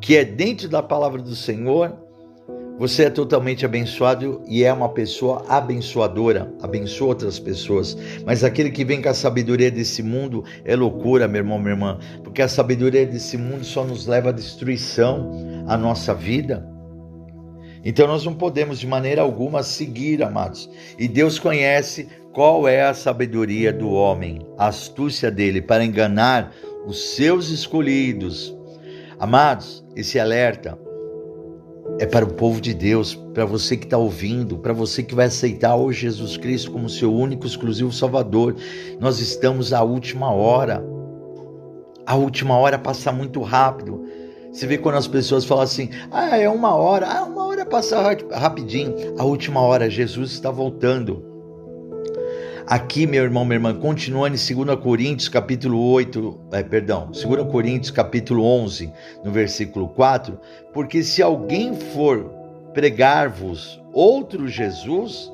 que 0.00 0.16
é 0.16 0.24
dentro 0.24 0.68
da 0.68 0.82
palavra 0.82 1.20
do 1.20 1.36
Senhor, 1.36 1.92
você 2.78 3.04
é 3.04 3.10
totalmente 3.10 3.64
abençoado 3.64 4.42
e 4.46 4.62
é 4.62 4.72
uma 4.72 4.90
pessoa 4.90 5.44
abençoadora, 5.48 6.52
abençoa 6.60 7.08
outras 7.08 7.38
pessoas. 7.38 7.96
Mas 8.24 8.44
aquele 8.44 8.70
que 8.70 8.84
vem 8.84 9.00
com 9.00 9.08
a 9.08 9.14
sabedoria 9.14 9.70
desse 9.70 10.02
mundo 10.02 10.44
é 10.64 10.76
loucura, 10.76 11.26
meu 11.26 11.40
irmão, 11.40 11.58
minha 11.58 11.72
irmã, 11.72 11.98
porque 12.22 12.42
a 12.42 12.48
sabedoria 12.48 13.06
desse 13.06 13.38
mundo 13.38 13.64
só 13.64 13.82
nos 13.82 14.06
leva 14.06 14.28
à 14.28 14.32
destruição, 14.32 15.30
a 15.66 15.76
nossa 15.76 16.12
vida. 16.12 16.75
Então 17.88 18.08
nós 18.08 18.24
não 18.24 18.34
podemos 18.34 18.80
de 18.80 18.86
maneira 18.86 19.22
alguma 19.22 19.62
seguir, 19.62 20.20
amados. 20.20 20.68
E 20.98 21.06
Deus 21.06 21.38
conhece 21.38 22.08
qual 22.32 22.66
é 22.66 22.82
a 22.82 22.92
sabedoria 22.92 23.72
do 23.72 23.88
homem, 23.90 24.44
a 24.58 24.66
astúcia 24.66 25.30
dele 25.30 25.62
para 25.62 25.84
enganar 25.84 26.52
os 26.84 27.14
seus 27.14 27.48
escolhidos. 27.48 28.52
Amados, 29.20 29.84
esse 29.94 30.18
alerta 30.18 30.76
é 32.00 32.06
para 32.06 32.24
o 32.24 32.34
povo 32.34 32.60
de 32.60 32.74
Deus, 32.74 33.14
para 33.32 33.44
você 33.44 33.76
que 33.76 33.84
está 33.84 33.96
ouvindo, 33.96 34.58
para 34.58 34.72
você 34.72 35.00
que 35.00 35.14
vai 35.14 35.26
aceitar 35.26 35.76
hoje 35.76 36.00
Jesus 36.00 36.36
Cristo 36.36 36.72
como 36.72 36.90
seu 36.90 37.14
único, 37.14 37.46
exclusivo 37.46 37.92
Salvador. 37.92 38.56
Nós 38.98 39.20
estamos 39.20 39.72
à 39.72 39.84
última 39.84 40.32
hora. 40.32 40.84
A 42.04 42.16
última 42.16 42.58
hora 42.58 42.80
passa 42.80 43.12
muito 43.12 43.40
rápido. 43.42 44.04
Você 44.52 44.66
vê 44.66 44.76
quando 44.76 44.96
as 44.96 45.06
pessoas 45.06 45.44
falam 45.44 45.62
assim: 45.62 45.90
ah, 46.10 46.36
é 46.36 46.48
uma 46.48 46.74
hora, 46.74 47.06
ah, 47.06 47.24
uma 47.24 47.45
hora 47.66 47.70
passa 47.70 48.00
rapidinho. 48.32 48.94
A 49.18 49.24
última 49.24 49.60
hora, 49.60 49.90
Jesus 49.90 50.30
está 50.30 50.50
voltando. 50.50 51.24
Aqui, 52.66 53.06
meu 53.06 53.22
irmão, 53.22 53.44
minha 53.44 53.56
irmã, 53.56 53.74
continuando 53.74 54.36
em 54.36 54.54
2 54.64 54.80
Coríntios, 54.80 55.28
capítulo 55.28 55.80
8, 55.92 56.40
é, 56.52 56.62
perdão, 56.62 57.10
2 57.12 57.48
Coríntios, 57.50 57.92
capítulo 57.92 58.44
11, 58.44 58.92
no 59.24 59.30
versículo 59.30 59.88
4, 59.90 60.36
porque 60.72 61.04
se 61.04 61.22
alguém 61.22 61.74
for 61.74 62.28
pregar-vos 62.74 63.80
outro 63.92 64.48
Jesus, 64.48 65.30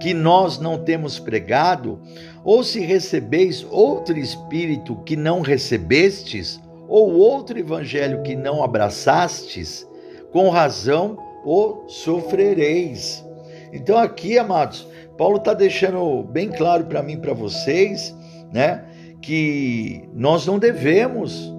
que 0.00 0.12
nós 0.12 0.58
não 0.58 0.78
temos 0.78 1.20
pregado, 1.20 2.00
ou 2.42 2.64
se 2.64 2.80
recebeis 2.80 3.64
outro 3.70 4.18
espírito 4.18 4.96
que 5.04 5.14
não 5.14 5.42
recebestes, 5.42 6.60
ou 6.88 7.14
outro 7.14 7.58
evangelho 7.58 8.22
que 8.22 8.34
não 8.34 8.62
abraçastes, 8.64 9.86
com 10.32 10.50
razão 10.50 11.25
o 11.46 11.84
sofrereis. 11.86 13.24
Então, 13.72 13.96
aqui, 13.96 14.36
amados, 14.36 14.86
Paulo 15.16 15.36
está 15.36 15.54
deixando 15.54 16.24
bem 16.24 16.48
claro 16.50 16.86
para 16.86 17.04
mim, 17.04 17.20
para 17.20 17.32
vocês, 17.32 18.12
né, 18.52 18.84
que 19.22 20.08
nós 20.12 20.44
não 20.44 20.58
devemos 20.58 21.54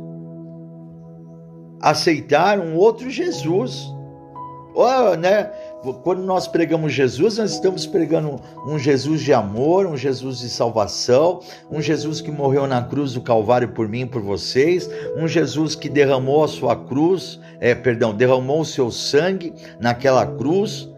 aceitar 1.79 2.59
um 2.59 2.75
outro 2.75 3.09
Jesus. 3.09 3.87
Oh, 4.75 5.15
né? 5.15 5.49
Quando 5.93 6.21
nós 6.21 6.47
pregamos 6.47 6.93
Jesus, 6.93 7.37
nós 7.37 7.53
estamos 7.53 7.85
pregando 7.85 8.41
um 8.65 8.77
Jesus 8.77 9.21
de 9.21 9.33
amor, 9.33 9.85
um 9.85 9.95
Jesus 9.95 10.39
de 10.39 10.49
salvação, 10.49 11.39
um 11.71 11.81
Jesus 11.81 12.21
que 12.21 12.31
morreu 12.31 12.67
na 12.67 12.81
cruz 12.81 13.13
do 13.13 13.21
Calvário 13.21 13.69
por 13.69 13.87
mim 13.87 14.01
e 14.01 14.05
por 14.05 14.21
vocês, 14.21 14.89
um 15.15 15.27
Jesus 15.27 15.75
que 15.75 15.89
derramou 15.89 16.43
a 16.43 16.47
sua 16.47 16.75
cruz, 16.75 17.39
é, 17.59 17.73
perdão, 17.73 18.13
derramou 18.13 18.61
o 18.61 18.65
seu 18.65 18.91
sangue 18.91 19.53
naquela 19.79 20.25
cruz, 20.25 20.89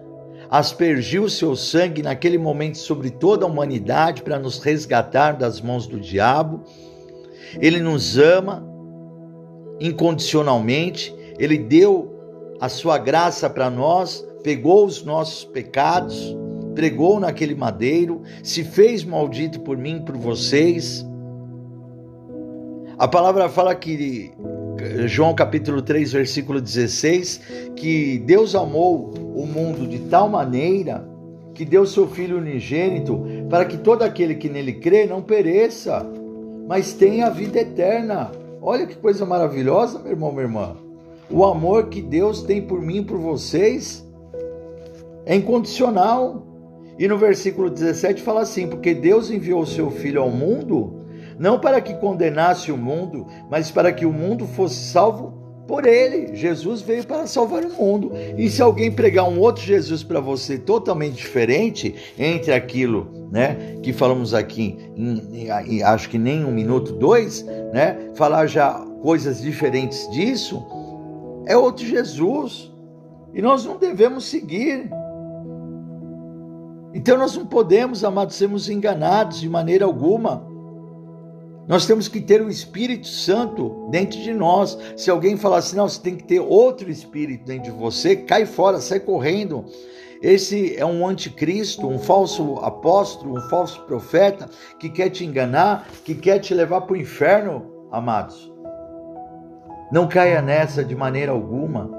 aspergiu 0.50 1.24
o 1.24 1.30
seu 1.30 1.56
sangue 1.56 2.02
naquele 2.02 2.38
momento 2.38 2.78
sobre 2.78 3.12
toda 3.12 3.46
a 3.46 3.50
humanidade 3.50 4.24
para 4.24 4.40
nos 4.40 4.60
resgatar 4.60 5.34
das 5.34 5.62
mãos 5.62 5.86
do 5.86 6.00
diabo. 6.00 6.64
Ele 7.60 7.80
nos 7.80 8.18
ama 8.18 8.68
incondicionalmente, 9.80 11.16
ele 11.38 11.58
deu 11.58 12.16
a 12.60 12.68
sua 12.68 12.98
graça 12.98 13.50
para 13.50 13.70
nós 13.70 14.28
pegou 14.44 14.86
os 14.86 15.04
nossos 15.04 15.46
pecados, 15.46 16.36
pregou 16.76 17.20
naquele 17.20 17.56
madeiro, 17.56 18.22
se 18.44 18.64
fez 18.64 19.04
maldito 19.04 19.60
por 19.60 19.78
mim, 19.78 20.02
por 20.02 20.16
vocês. 20.18 21.06
A 22.98 23.08
palavra 23.08 23.50
fala 23.50 23.74
que 23.76 24.32
João 25.08 25.34
capítulo 25.34 25.82
3, 25.82 26.14
versículo 26.14 26.62
16, 26.62 27.42
que 27.76 28.20
Deus 28.20 28.56
amou 28.56 29.14
o 29.36 29.46
mundo 29.46 29.88
de 29.88 30.00
tal 30.00 30.30
maneira 30.30 31.08
que 31.54 31.66
deu 31.66 31.86
seu 31.86 32.08
filho 32.08 32.38
unigênito 32.38 33.22
para 33.50 33.66
que 33.66 33.78
todo 33.78 34.04
aquele 34.04 34.36
que 34.36 34.48
nele 34.48 34.74
crê 34.74 35.06
não 35.06 35.22
pereça, 35.22 36.06
mas 36.68 36.94
tenha 36.94 37.28
a 37.28 37.30
vida 37.30 37.60
eterna. 37.60 38.32
Olha 38.62 38.88
que 38.88 38.96
coisa 38.96 39.26
maravilhosa, 39.26 40.00
meu 40.00 40.12
irmão, 40.12 40.32
minha 40.32 40.44
irmã. 40.44 40.78
O 41.30 41.44
amor 41.44 41.88
que 41.88 42.02
Deus 42.02 42.42
tem 42.44 42.62
por 42.62 42.82
mim 42.82 42.98
e 42.98 43.04
por 43.04 43.18
vocês 43.18 44.08
é 45.30 45.36
incondicional. 45.36 46.44
E 46.98 47.08
no 47.08 47.18
versículo 47.18 47.70
17 47.70 48.22
fala 48.22 48.42
assim: 48.42 48.68
Porque 48.68 48.94
Deus 48.94 49.30
enviou 49.30 49.62
o 49.62 49.68
seu 49.68 49.92
Filho 49.92 50.22
ao 50.22 50.32
mundo, 50.32 51.06
não 51.38 51.60
para 51.60 51.80
que 51.80 51.94
condenasse 51.94 52.72
o 52.72 52.78
mundo, 52.78 53.28
mas 53.50 53.70
para 53.72 53.94
que 53.94 54.06
o 54.06 54.12
mundo 54.12 54.46
fosse 54.48 54.92
salvo 54.92 55.38
por 55.68 55.86
ele. 55.86 56.36
Jesus 56.36 56.82
veio 56.82 57.06
para 57.06 57.28
salvar 57.28 57.64
o 57.64 57.72
mundo. 57.72 58.12
E 58.36 58.50
se 58.50 58.60
alguém 58.60 58.92
pregar 58.92 59.30
um 59.30 59.40
outro 59.40 59.64
Jesus 59.64 60.04
para 60.04 60.20
você 60.20 60.58
totalmente 60.58 61.16
diferente 61.16 61.96
entre 62.18 62.52
aquilo, 62.52 63.30
né, 63.32 63.78
que 63.84 63.94
falamos 63.94 64.34
aqui, 64.34 64.78
em, 64.98 65.46
em, 65.46 65.84
acho 65.84 66.10
que 66.10 66.18
nem 66.18 66.44
um 66.44 66.52
minuto, 66.52 66.94
dois, 66.94 67.46
né, 67.72 68.10
falar 68.16 68.48
já 68.48 68.74
coisas 69.04 69.42
diferentes 69.42 70.10
disso, 70.10 70.66
é 71.46 71.56
outro 71.56 71.86
Jesus. 71.86 72.74
E 73.32 73.42
nós 73.44 73.64
não 73.64 73.78
devemos 73.78 74.26
seguir. 74.26 74.90
Então 76.94 77.18
nós 77.18 77.36
não 77.36 77.46
podemos, 77.46 78.04
amados, 78.04 78.36
sermos 78.36 78.70
enganados 78.70 79.40
de 79.40 79.50
maneira 79.50 79.86
alguma. 79.86 80.48
Nós 81.68 81.86
temos 81.86 82.08
que 82.08 82.20
ter 82.20 82.42
o 82.42 82.50
Espírito 82.50 83.06
Santo 83.06 83.88
dentro 83.92 84.20
de 84.20 84.34
nós. 84.34 84.76
Se 84.98 85.12
alguém 85.12 85.38
falar 85.38 85.58
assim, 85.58 85.78
não, 85.78 85.88
você 85.88 86.02
tem 86.02 86.16
que 86.16 86.24
ter 86.24 86.40
outro 86.40 86.90
Espírito 86.90 87.46
dentro 87.46 87.72
de 87.72 87.78
você, 87.78 88.16
cai 88.16 88.46
fora, 88.46 88.80
sai 88.80 89.00
correndo. 89.00 89.66
Esse 90.20 90.76
é 90.76 90.86
um 90.86 91.08
anticristo, 91.08 91.88
um 91.88 92.00
falso 92.00 92.56
apóstolo, 92.56 93.38
um 93.38 93.50
falso 93.50 93.82
profeta 93.84 94.50
que 94.80 94.90
quer 94.90 95.10
te 95.12 95.24
enganar, 95.24 95.88
que 96.04 96.16
quer 96.16 96.40
te 96.40 96.56
levar 96.56 96.82
para 96.82 96.94
o 96.94 96.98
inferno, 96.98 97.88
amados. 97.92 98.52
Não 99.92 100.08
caia 100.08 100.42
nessa 100.42 100.84
de 100.84 100.96
maneira 100.96 101.32
alguma. 101.32 101.90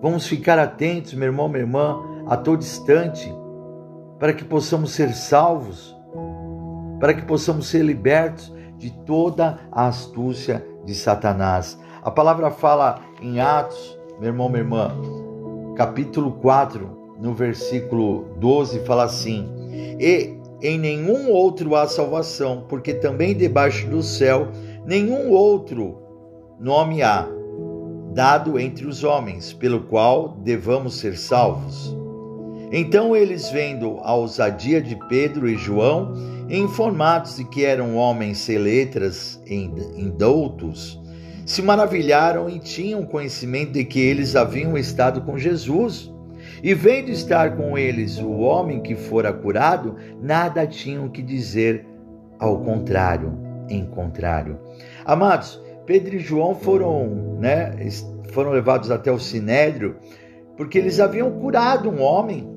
Vamos 0.00 0.26
ficar 0.26 0.58
atentos, 0.58 1.12
meu 1.12 1.28
irmão, 1.28 1.48
minha 1.48 1.60
irmã, 1.60 2.02
a 2.26 2.36
todo 2.36 2.62
instante 2.62 3.32
para 4.22 4.32
que 4.32 4.44
possamos 4.44 4.92
ser 4.92 5.12
salvos, 5.14 5.96
para 7.00 7.12
que 7.12 7.22
possamos 7.22 7.66
ser 7.66 7.82
libertos 7.82 8.54
de 8.78 8.88
toda 9.04 9.58
a 9.72 9.88
astúcia 9.88 10.64
de 10.84 10.94
Satanás. 10.94 11.76
A 12.04 12.08
palavra 12.08 12.48
fala 12.52 13.00
em 13.20 13.40
Atos, 13.40 13.98
meu 14.20 14.28
irmão, 14.28 14.48
minha 14.48 14.60
irmã, 14.60 14.92
capítulo 15.74 16.30
4, 16.34 17.16
no 17.20 17.34
versículo 17.34 18.28
12, 18.38 18.84
fala 18.84 19.02
assim: 19.06 19.44
E 19.98 20.38
em 20.62 20.78
nenhum 20.78 21.32
outro 21.32 21.74
há 21.74 21.88
salvação, 21.88 22.64
porque 22.68 22.94
também 22.94 23.36
debaixo 23.36 23.88
do 23.88 24.04
céu 24.04 24.46
nenhum 24.86 25.32
outro 25.32 25.98
nome 26.60 27.02
há 27.02 27.26
dado 28.14 28.56
entre 28.56 28.86
os 28.86 29.02
homens, 29.02 29.52
pelo 29.52 29.80
qual 29.80 30.36
devamos 30.44 30.94
ser 30.94 31.18
salvos. 31.18 32.00
Então 32.72 33.14
eles, 33.14 33.50
vendo 33.50 33.98
a 34.02 34.14
ousadia 34.14 34.80
de 34.80 34.96
Pedro 35.06 35.46
e 35.46 35.56
João, 35.56 36.14
informados 36.48 37.36
de 37.36 37.44
que 37.44 37.66
eram 37.66 37.96
homens 37.96 38.38
sem 38.38 38.56
letras 38.56 39.38
indoutos, 39.46 40.98
se 41.44 41.60
maravilharam 41.60 42.48
e 42.48 42.58
tinham 42.58 43.04
conhecimento 43.04 43.72
de 43.72 43.84
que 43.84 44.00
eles 44.00 44.34
haviam 44.34 44.78
estado 44.78 45.20
com 45.20 45.36
Jesus. 45.36 46.10
E 46.62 46.72
vendo 46.72 47.10
estar 47.10 47.56
com 47.56 47.76
eles 47.76 48.18
o 48.18 48.38
homem 48.38 48.80
que 48.80 48.94
fora 48.94 49.32
curado, 49.32 49.96
nada 50.20 50.66
tinham 50.66 51.10
que 51.10 51.20
dizer 51.20 51.84
ao 52.38 52.60
contrário, 52.60 53.38
em 53.68 53.84
contrário. 53.84 54.58
Amados, 55.04 55.60
Pedro 55.84 56.16
e 56.16 56.20
João 56.20 56.54
foram, 56.54 57.36
né, 57.38 57.76
foram 58.32 58.50
levados 58.50 58.90
até 58.90 59.12
o 59.12 59.18
sinédrio 59.18 59.96
porque 60.56 60.78
eles 60.78 61.00
haviam 61.00 61.30
curado 61.30 61.90
um 61.90 62.00
homem 62.00 62.51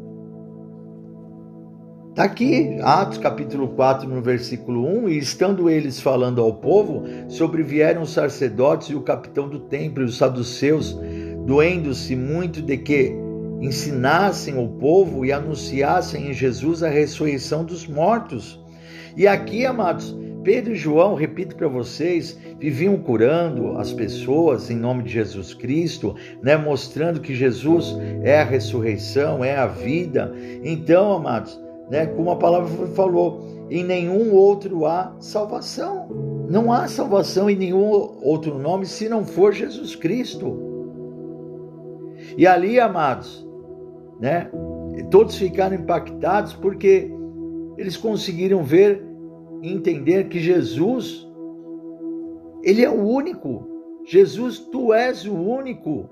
Está 2.15 2.23
aqui, 2.23 2.77
Atos 2.81 3.17
capítulo 3.17 3.67
4, 3.67 4.07
no 4.07 4.21
versículo 4.21 4.87
1, 5.03 5.09
e 5.09 5.17
estando 5.17 5.69
eles 5.69 5.99
falando 5.99 6.41
ao 6.41 6.53
povo, 6.53 7.03
sobrevieram 7.27 8.03
os 8.03 8.13
sacerdotes 8.13 8.87
e 8.87 8.95
o 8.95 9.01
capitão 9.01 9.49
do 9.49 9.59
templo 9.59 10.01
e 10.01 10.05
os 10.05 10.17
saduceus, 10.17 10.97
doendo-se 11.45 12.15
muito 12.15 12.61
de 12.61 12.77
que 12.77 13.13
ensinassem 13.59 14.57
o 14.57 14.65
povo 14.79 15.25
e 15.25 15.33
anunciassem 15.33 16.29
em 16.29 16.33
Jesus 16.33 16.83
a 16.83 16.87
ressurreição 16.87 17.65
dos 17.65 17.85
mortos. 17.85 18.63
E 19.17 19.27
aqui, 19.27 19.65
amados, 19.65 20.15
Pedro 20.41 20.71
e 20.71 20.77
João, 20.77 21.15
repito 21.15 21.57
para 21.57 21.67
vocês, 21.67 22.39
viviam 22.57 22.97
curando 22.97 23.77
as 23.77 23.91
pessoas 23.91 24.69
em 24.71 24.77
nome 24.77 25.03
de 25.03 25.11
Jesus 25.11 25.53
Cristo, 25.53 26.15
né, 26.41 26.55
mostrando 26.55 27.19
que 27.19 27.35
Jesus 27.35 27.93
é 28.23 28.39
a 28.39 28.45
ressurreição, 28.45 29.43
é 29.43 29.57
a 29.57 29.67
vida. 29.67 30.33
Então, 30.63 31.11
amados, 31.11 31.64
né? 31.89 32.05
Como 32.05 32.31
a 32.31 32.35
palavra 32.35 32.87
falou, 32.87 33.67
em 33.69 33.83
nenhum 33.83 34.33
outro 34.33 34.85
há 34.85 35.15
salvação. 35.19 36.07
Não 36.49 36.71
há 36.71 36.87
salvação 36.87 37.49
em 37.49 37.55
nenhum 37.55 37.89
outro 38.21 38.57
nome 38.57 38.85
se 38.85 39.09
não 39.09 39.25
for 39.25 39.53
Jesus 39.53 39.95
Cristo. 39.95 40.57
E 42.37 42.45
ali, 42.45 42.79
amados, 42.79 43.47
né? 44.19 44.49
Todos 45.09 45.35
ficaram 45.35 45.75
impactados 45.75 46.53
porque 46.53 47.11
eles 47.77 47.97
conseguiram 47.97 48.63
ver 48.63 49.05
e 49.61 49.73
entender 49.73 50.27
que 50.29 50.39
Jesus 50.39 51.25
ele 52.65 52.83
é 52.83 52.89
o 52.89 52.99
único. 52.99 53.67
Jesus, 54.05 54.57
tu 54.57 54.91
és 54.91 55.25
o 55.25 55.33
único. 55.33 56.09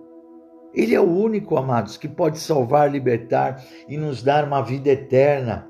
Ele 0.73 0.95
é 0.95 0.99
o 0.99 1.09
único, 1.09 1.55
amados, 1.55 1.97
que 1.97 2.07
pode 2.07 2.39
salvar, 2.39 2.91
libertar 2.91 3.63
e 3.87 3.95
nos 3.95 4.23
dar 4.23 4.45
uma 4.45 4.61
vida 4.61 4.89
eterna. 4.89 5.69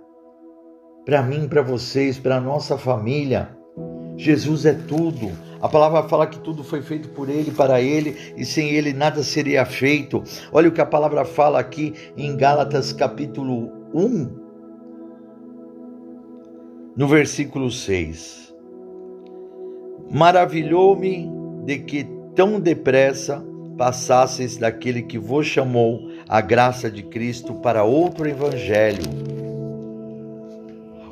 Para 1.06 1.22
mim, 1.22 1.48
para 1.48 1.62
vocês, 1.62 2.18
para 2.18 2.38
a 2.38 2.42
nossa 2.42 2.78
família. 2.78 3.50
Jesus 4.16 4.66
é 4.66 4.74
tudo. 4.74 5.32
A 5.62 5.68
palavra 5.68 6.04
fala 6.04 6.28
que 6.28 6.40
tudo 6.40 6.64
foi 6.64 6.82
feito 6.82 7.10
por 7.10 7.30
Ele, 7.30 7.52
para 7.52 7.82
Ele, 7.82 8.16
e 8.38 8.46
sem 8.46 8.70
Ele 8.70 8.94
nada 8.94 9.24
seria 9.24 9.66
feito. 9.66 10.24
Olha 10.52 10.70
o 10.70 10.72
que 10.72 10.82
a 10.82 10.86
palavra 10.86 11.26
fala 11.26 11.60
aqui 11.60 11.94
em 12.16 12.38
Gálatas 12.38 12.94
capítulo 12.94 13.72
1, 13.94 14.30
no 16.96 17.08
versículo 17.08 17.70
6. 17.70 18.54
Maravilhou-me 20.12 21.30
de 21.66 21.80
que 21.80 22.08
tão 22.36 22.60
depressa 22.60 23.44
passasseis 23.78 24.58
daquele 24.58 25.02
que 25.02 25.18
vos 25.18 25.46
chamou 25.46 26.10
a 26.28 26.42
graça 26.42 26.90
de 26.90 27.04
Cristo 27.04 27.56
para 27.56 27.84
outro 27.84 28.28
evangelho, 28.28 29.04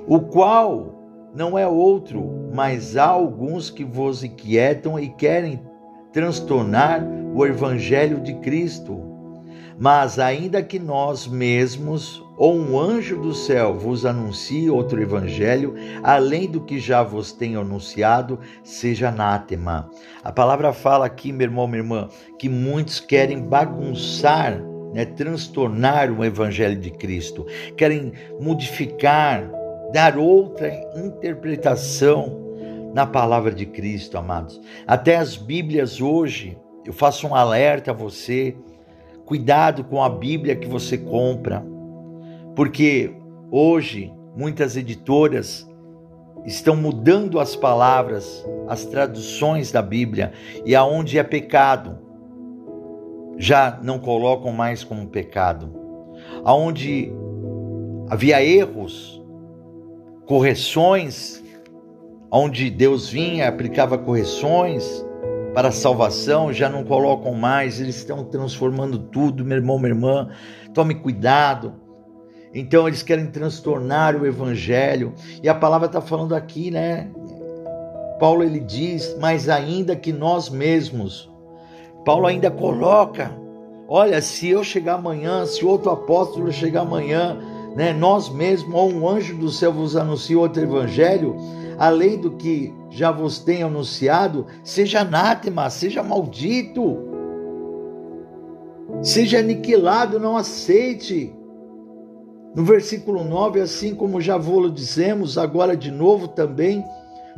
o 0.08 0.20
qual 0.20 1.02
não 1.34 1.58
é 1.58 1.68
outro, 1.68 2.50
mas 2.54 2.98
há 2.98 3.06
alguns 3.06 3.70
que 3.70 3.84
vos 3.84 4.24
inquietam 4.24 5.00
e 5.00 5.10
querem 5.10 5.62
transtornar 6.12 7.02
o 7.34 7.46
evangelho 7.46 8.20
de 8.20 8.34
Cristo. 8.36 9.00
Mas 9.80 10.20
ainda 10.20 10.62
que 10.62 10.78
nós 10.78 11.26
mesmos 11.26 12.24
ou 12.42 12.58
um 12.58 12.80
anjo 12.80 13.22
do 13.22 13.36
céu 13.36 13.78
vos 13.78 14.04
anuncie 14.04 14.68
outro 14.68 15.00
evangelho, 15.00 15.76
além 16.02 16.50
do 16.50 16.60
que 16.60 16.80
já 16.80 17.04
vos 17.04 17.32
tenho 17.32 17.62
anunciado, 17.62 18.40
seja 18.64 19.10
anátema. 19.10 19.88
A 20.24 20.32
palavra 20.32 20.74
fala 20.74 21.06
aqui, 21.06 21.32
meu 21.32 21.46
irmão, 21.46 21.68
minha 21.68 21.84
irmã, 21.84 22.10
que 22.40 22.50
muitos 22.50 23.00
querem 23.00 23.44
bagunçar, 23.44 24.60
né, 24.92 25.06
transtornar 25.06 26.12
o 26.12 26.26
evangelho 26.26 26.82
de 26.82 26.90
Cristo, 26.90 27.46
querem 27.78 28.12
modificar, 28.40 29.48
dar 29.94 30.18
outra 30.18 30.68
interpretação 30.96 32.40
na 32.92 33.06
palavra 33.06 33.52
de 33.52 33.68
Cristo, 33.68 34.18
amados. 34.18 34.60
Até 34.88 35.18
as 35.18 35.38
Bíblias 35.38 36.02
hoje, 36.02 36.58
eu 36.84 36.92
faço 36.92 37.28
um 37.28 37.36
alerta 37.36 37.92
a 37.92 37.94
você, 37.94 38.58
cuidado 39.28 39.84
com 39.84 40.04
a 40.04 40.10
Bíblia 40.10 40.56
que 40.56 40.68
você 40.68 40.98
compra, 40.98 41.64
porque 42.56 43.16
hoje 43.52 44.14
muitas 44.36 44.76
editoras 44.76 45.68
estão 46.46 46.76
mudando 46.76 47.40
as 47.40 47.56
palavras, 47.56 48.46
as 48.68 48.86
traduções 48.86 49.72
da 49.72 49.82
Bíblia, 49.82 50.34
e 50.66 50.76
aonde 50.76 51.18
é 51.18 51.24
pecado, 51.24 52.00
já 53.38 53.80
não 53.82 54.00
colocam 54.00 54.52
mais 54.52 54.84
como 54.84 55.08
pecado. 55.08 55.72
Aonde 56.44 57.12
havia 58.10 58.44
erros, 58.44 59.22
correções, 60.26 61.44
onde 62.32 62.70
Deus 62.70 63.10
vinha, 63.10 63.48
aplicava 63.48 63.98
correções 63.98 65.06
para 65.54 65.68
a 65.68 65.72
salvação, 65.72 66.54
já 66.54 66.70
não 66.70 66.84
colocam 66.84 67.34
mais, 67.34 67.82
eles 67.82 67.98
estão 67.98 68.24
transformando 68.24 68.98
tudo, 68.98 69.44
meu 69.44 69.58
irmão, 69.58 69.78
minha 69.78 69.90
irmã, 69.90 70.30
tome 70.74 70.96
cuidado. 70.96 71.81
Então 72.54 72.88
eles 72.88 73.02
querem 73.02 73.28
transtornar 73.28 74.16
o 74.16 74.26
evangelho, 74.26 75.14
e 75.42 75.48
a 75.48 75.56
palavra 75.56 75.88
está 75.88 76.02
falando 76.02 76.36
aqui, 76.36 76.70
né? 76.70 77.10
Paulo 78.20 78.44
ele 78.44 78.60
diz, 78.60 79.16
mas 79.20 79.50
ainda 79.50 79.96
que 79.96 80.12
nós 80.12 80.50
mesmos, 80.50 81.32
Paulo 82.06 82.28
ainda 82.28 82.52
coloca, 82.52 83.32
olha, 83.88 84.22
se 84.22 84.50
eu 84.50 84.64
chegar 84.64 84.96
amanhã, 84.96 85.46
se 85.46 85.66
outro 85.66 85.90
apóstolo 85.90 86.52
chegar 86.52 86.82
amanhã, 86.82 87.38
né, 87.76 87.94
nós 87.94 88.30
mesmos, 88.30 88.76
ou 88.76 88.92
um 88.92 89.08
anjo 89.08 89.36
do 89.38 89.50
céu 89.50 89.72
vos 89.72 89.96
anuncia 89.96 90.38
outro 90.38 90.62
evangelho, 90.62 91.36
além 91.80 92.20
do 92.20 92.32
que 92.32 92.74
já 92.90 93.12
vos 93.12 93.40
tenho 93.40 93.68
anunciado, 93.68 94.46
seja 94.64 95.02
anátema, 95.02 95.70
seja 95.70 96.04
maldito, 96.04 96.98
seja 99.02 99.40
aniquilado, 99.40 100.20
não 100.20 100.38
aceite. 100.38 101.34
No 102.54 102.66
versículo 102.66 103.24
9, 103.24 103.62
assim 103.62 103.96
como 103.96 104.20
já 104.20 104.38
vou 104.38 104.70
dizemos, 104.70 105.38
agora 105.38 105.76
de 105.76 105.90
novo 105.90 106.28
também, 106.28 106.84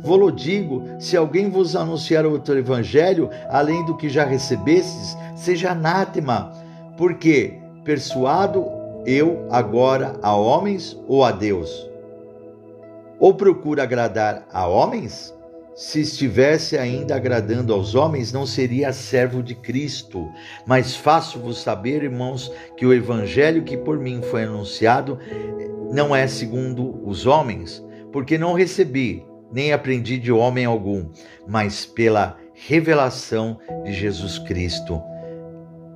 vou 0.00 0.30
digo: 0.30 0.82
se 0.98 1.16
alguém 1.16 1.48
vos 1.48 1.76
anunciar 1.76 2.26
outro 2.26 2.58
evangelho, 2.58 3.30
além 3.48 3.84
do 3.84 3.96
que 3.96 4.08
já 4.08 4.24
recebestes, 4.24 5.16
seja 5.36 5.70
anátema, 5.70 6.50
porque 6.96 7.60
persuado 7.84 8.64
eu 9.06 9.46
agora 9.50 10.16
a 10.20 10.34
homens 10.34 10.98
ou 11.06 11.24
a 11.24 11.30
Deus? 11.30 11.88
Ou 13.20 13.34
procura 13.34 13.84
agradar 13.84 14.44
a 14.52 14.66
homens? 14.66 15.32
Se 15.74 16.00
estivesse 16.00 16.78
ainda 16.78 17.16
agradando 17.16 17.72
aos 17.72 17.96
homens, 17.96 18.32
não 18.32 18.46
seria 18.46 18.92
servo 18.92 19.42
de 19.42 19.56
Cristo. 19.56 20.30
Mas 20.64 20.94
faço-vos 20.94 21.58
saber, 21.58 22.04
irmãos, 22.04 22.52
que 22.76 22.86
o 22.86 22.92
evangelho 22.92 23.64
que 23.64 23.76
por 23.76 23.98
mim 23.98 24.22
foi 24.22 24.44
anunciado 24.44 25.18
não 25.92 26.14
é 26.14 26.26
segundo 26.26 27.00
os 27.04 27.26
homens, 27.26 27.84
porque 28.12 28.38
não 28.38 28.52
recebi, 28.52 29.24
nem 29.52 29.72
aprendi 29.72 30.16
de 30.16 30.30
homem 30.30 30.64
algum, 30.64 31.08
mas 31.46 31.84
pela 31.84 32.38
revelação 32.54 33.58
de 33.84 33.92
Jesus 33.92 34.38
Cristo 34.38 35.00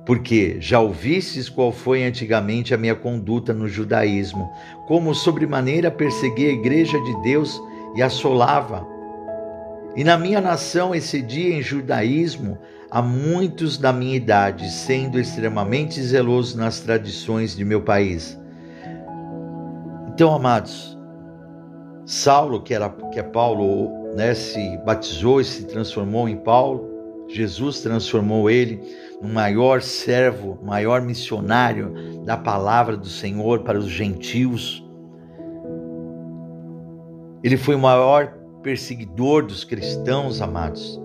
porque 0.09 0.57
já 0.59 0.79
ouvistes 0.79 1.49
qual 1.49 1.71
foi 1.71 2.03
antigamente 2.03 2.73
a 2.73 2.77
minha 2.79 2.95
conduta 2.95 3.53
no 3.53 3.67
judaísmo, 3.67 4.51
como 4.87 5.13
sobremaneira 5.13 5.91
persegui 5.91 6.47
a 6.47 6.53
igreja 6.53 6.99
de 6.99 7.21
Deus 7.21 7.61
e 7.95 8.01
assolava. 8.01 8.87
E 9.99 10.03
na 10.05 10.17
minha 10.17 10.39
nação 10.39 10.95
excedia 10.95 11.53
em 11.53 11.61
judaísmo 11.61 12.57
a 12.89 13.01
muitos 13.01 13.77
da 13.77 13.91
minha 13.91 14.15
idade, 14.15 14.71
sendo 14.71 15.19
extremamente 15.19 16.01
zeloso 16.01 16.57
nas 16.57 16.79
tradições 16.79 17.53
de 17.53 17.65
meu 17.65 17.81
país. 17.81 18.39
Então, 20.07 20.33
amados, 20.33 20.97
Saulo, 22.05 22.61
que 22.61 22.73
era 22.73 22.89
que 23.11 23.19
é 23.19 23.23
Paulo, 23.23 24.15
né, 24.15 24.33
se 24.33 24.77
batizou 24.85 25.41
e 25.41 25.43
se 25.43 25.65
transformou 25.65 26.29
em 26.29 26.37
Paulo, 26.37 26.87
Jesus 27.27 27.81
transformou 27.81 28.49
ele 28.49 28.81
no 29.21 29.27
maior 29.27 29.81
servo, 29.81 30.57
maior 30.63 31.01
missionário 31.01 32.23
da 32.23 32.37
palavra 32.37 32.95
do 32.95 33.07
Senhor 33.07 33.63
para 33.63 33.77
os 33.77 33.87
gentios. 33.87 34.81
Ele 37.43 37.57
foi 37.57 37.75
o 37.75 37.79
maior 37.79 38.38
perseguidor 38.61 39.45
dos 39.45 39.63
cristãos, 39.63 40.41
amados, 40.41 40.99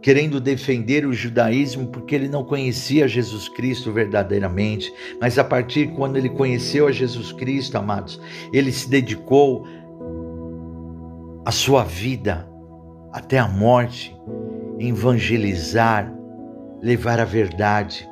querendo 0.00 0.40
defender 0.40 1.04
o 1.06 1.12
judaísmo 1.12 1.88
porque 1.88 2.14
ele 2.14 2.28
não 2.28 2.44
conhecia 2.44 3.08
Jesus 3.08 3.48
Cristo 3.48 3.92
verdadeiramente, 3.92 4.92
mas 5.20 5.38
a 5.38 5.44
partir 5.44 5.88
quando 5.94 6.16
ele 6.16 6.28
conheceu 6.28 6.86
a 6.86 6.92
Jesus 6.92 7.32
Cristo, 7.32 7.76
amados, 7.76 8.20
ele 8.52 8.72
se 8.72 8.88
dedicou 8.88 9.66
a 11.44 11.50
sua 11.50 11.84
vida 11.84 12.48
até 13.12 13.38
a 13.38 13.48
morte 13.48 14.14
evangelizar, 14.78 16.12
levar 16.82 17.18
a 17.20 17.24
verdade. 17.24 18.08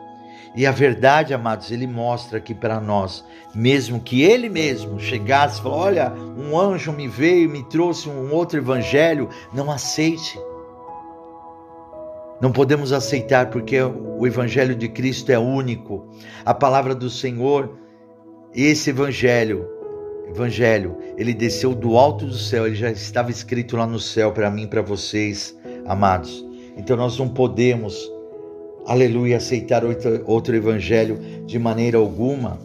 E 0.55 0.67
a 0.67 0.71
verdade, 0.71 1.35
amados, 1.35 1.73
ele 1.73 1.87
mostra 1.87 2.39
aqui 2.39 2.55
para 2.55 2.81
nós, 2.81 3.25
mesmo 3.53 4.01
que 4.01 4.23
ele 4.23 4.49
mesmo 4.49 5.01
chegasse 5.01 5.59
e 5.59 5.63
falasse: 5.63 5.83
Olha, 5.85 6.13
um 6.13 6.57
anjo 6.59 6.93
me 6.93 7.09
veio, 7.09 7.51
me 7.51 7.65
trouxe 7.65 8.09
um 8.09 8.33
outro 8.33 8.59
evangelho, 8.59 9.29
não 9.53 9.71
aceite. 9.71 10.39
Não 12.41 12.53
podemos 12.53 12.93
aceitar 12.93 13.51
porque 13.51 13.81
o 13.81 14.27
evangelho 14.27 14.75
de 14.77 14.89
Cristo 14.89 15.31
é 15.33 15.39
único. 15.39 16.09
A 16.45 16.55
palavra 16.55 16.95
do 16.95 17.11
Senhor, 17.11 17.77
esse 18.55 18.91
evangelho, 18.91 19.67
evangelho, 20.29 20.97
ele 21.17 21.35
desceu 21.35 21.75
do 21.75 21.97
alto 21.97 22.27
do 22.27 22.37
céu, 22.37 22.67
ele 22.67 22.77
já 22.77 22.91
estava 22.91 23.31
escrito 23.31 23.77
lá 23.77 23.87
no 23.87 23.99
céu 23.99 24.31
para 24.31 24.51
mim, 24.51 24.67
para 24.67 24.83
vocês, 24.83 25.57
amados. 25.87 26.45
Então 26.77 26.97
nós 26.97 27.19
não 27.19 27.29
podemos, 27.29 28.11
aleluia, 28.87 29.39
aceitar 29.39 29.85
outro, 29.85 30.23
outro 30.27 30.55
evangelho 30.55 31.19
de 31.47 31.59
maneira 31.59 31.99
alguma. 31.99 32.59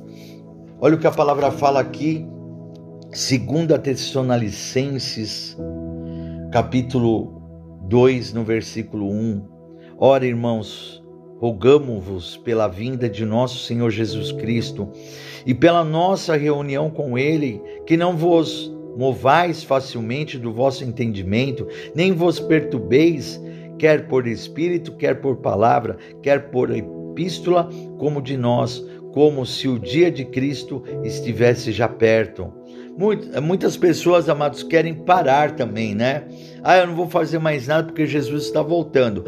Olha 0.79 0.95
o 0.95 0.99
que 0.99 1.07
a 1.07 1.11
palavra 1.11 1.51
fala 1.51 1.79
aqui, 1.79 2.25
2 3.09 3.81
Tessalonicenses, 3.81 5.57
capítulo 6.51 7.41
2, 7.87 8.33
no 8.33 8.43
versículo 8.43 9.09
1. 9.09 9.45
Ora, 9.97 10.25
irmãos, 10.25 11.03
rogamo-vos 11.39 12.37
pela 12.37 12.67
vinda 12.67 13.09
de 13.09 13.25
nosso 13.25 13.65
Senhor 13.65 13.89
Jesus 13.89 14.31
Cristo 14.31 14.89
e 15.45 15.53
pela 15.53 15.83
nossa 15.83 16.35
reunião 16.35 16.89
com 16.89 17.17
Ele, 17.17 17.61
que 17.85 17.97
não 17.97 18.15
vos 18.15 18.71
movais 18.97 19.63
facilmente 19.63 20.37
do 20.37 20.51
vosso 20.51 20.83
entendimento, 20.83 21.67
nem 21.95 22.11
vos 22.11 22.39
perturbeis, 22.39 23.41
quer 23.79 24.07
por 24.07 24.27
espírito, 24.27 24.91
quer 24.91 25.15
por 25.15 25.37
palavra, 25.37 25.97
quer 26.21 26.51
por 26.51 26.69
epístola, 26.69 27.67
como 27.97 28.21
de 28.21 28.37
nós, 28.37 28.85
como 29.13 29.45
se 29.45 29.67
o 29.67 29.79
dia 29.79 30.11
de 30.11 30.25
Cristo 30.25 30.83
estivesse 31.03 31.71
já 31.71 31.87
perto. 31.87 32.53
muitas 33.41 33.77
pessoas, 33.77 34.29
amados, 34.29 34.61
querem 34.61 34.93
parar 34.93 35.55
também, 35.55 35.95
né? 35.95 36.25
Ah, 36.61 36.77
eu 36.77 36.87
não 36.87 36.95
vou 36.95 37.09
fazer 37.09 37.39
mais 37.39 37.67
nada 37.67 37.87
porque 37.87 38.05
Jesus 38.05 38.43
está 38.43 38.61
voltando. 38.61 39.23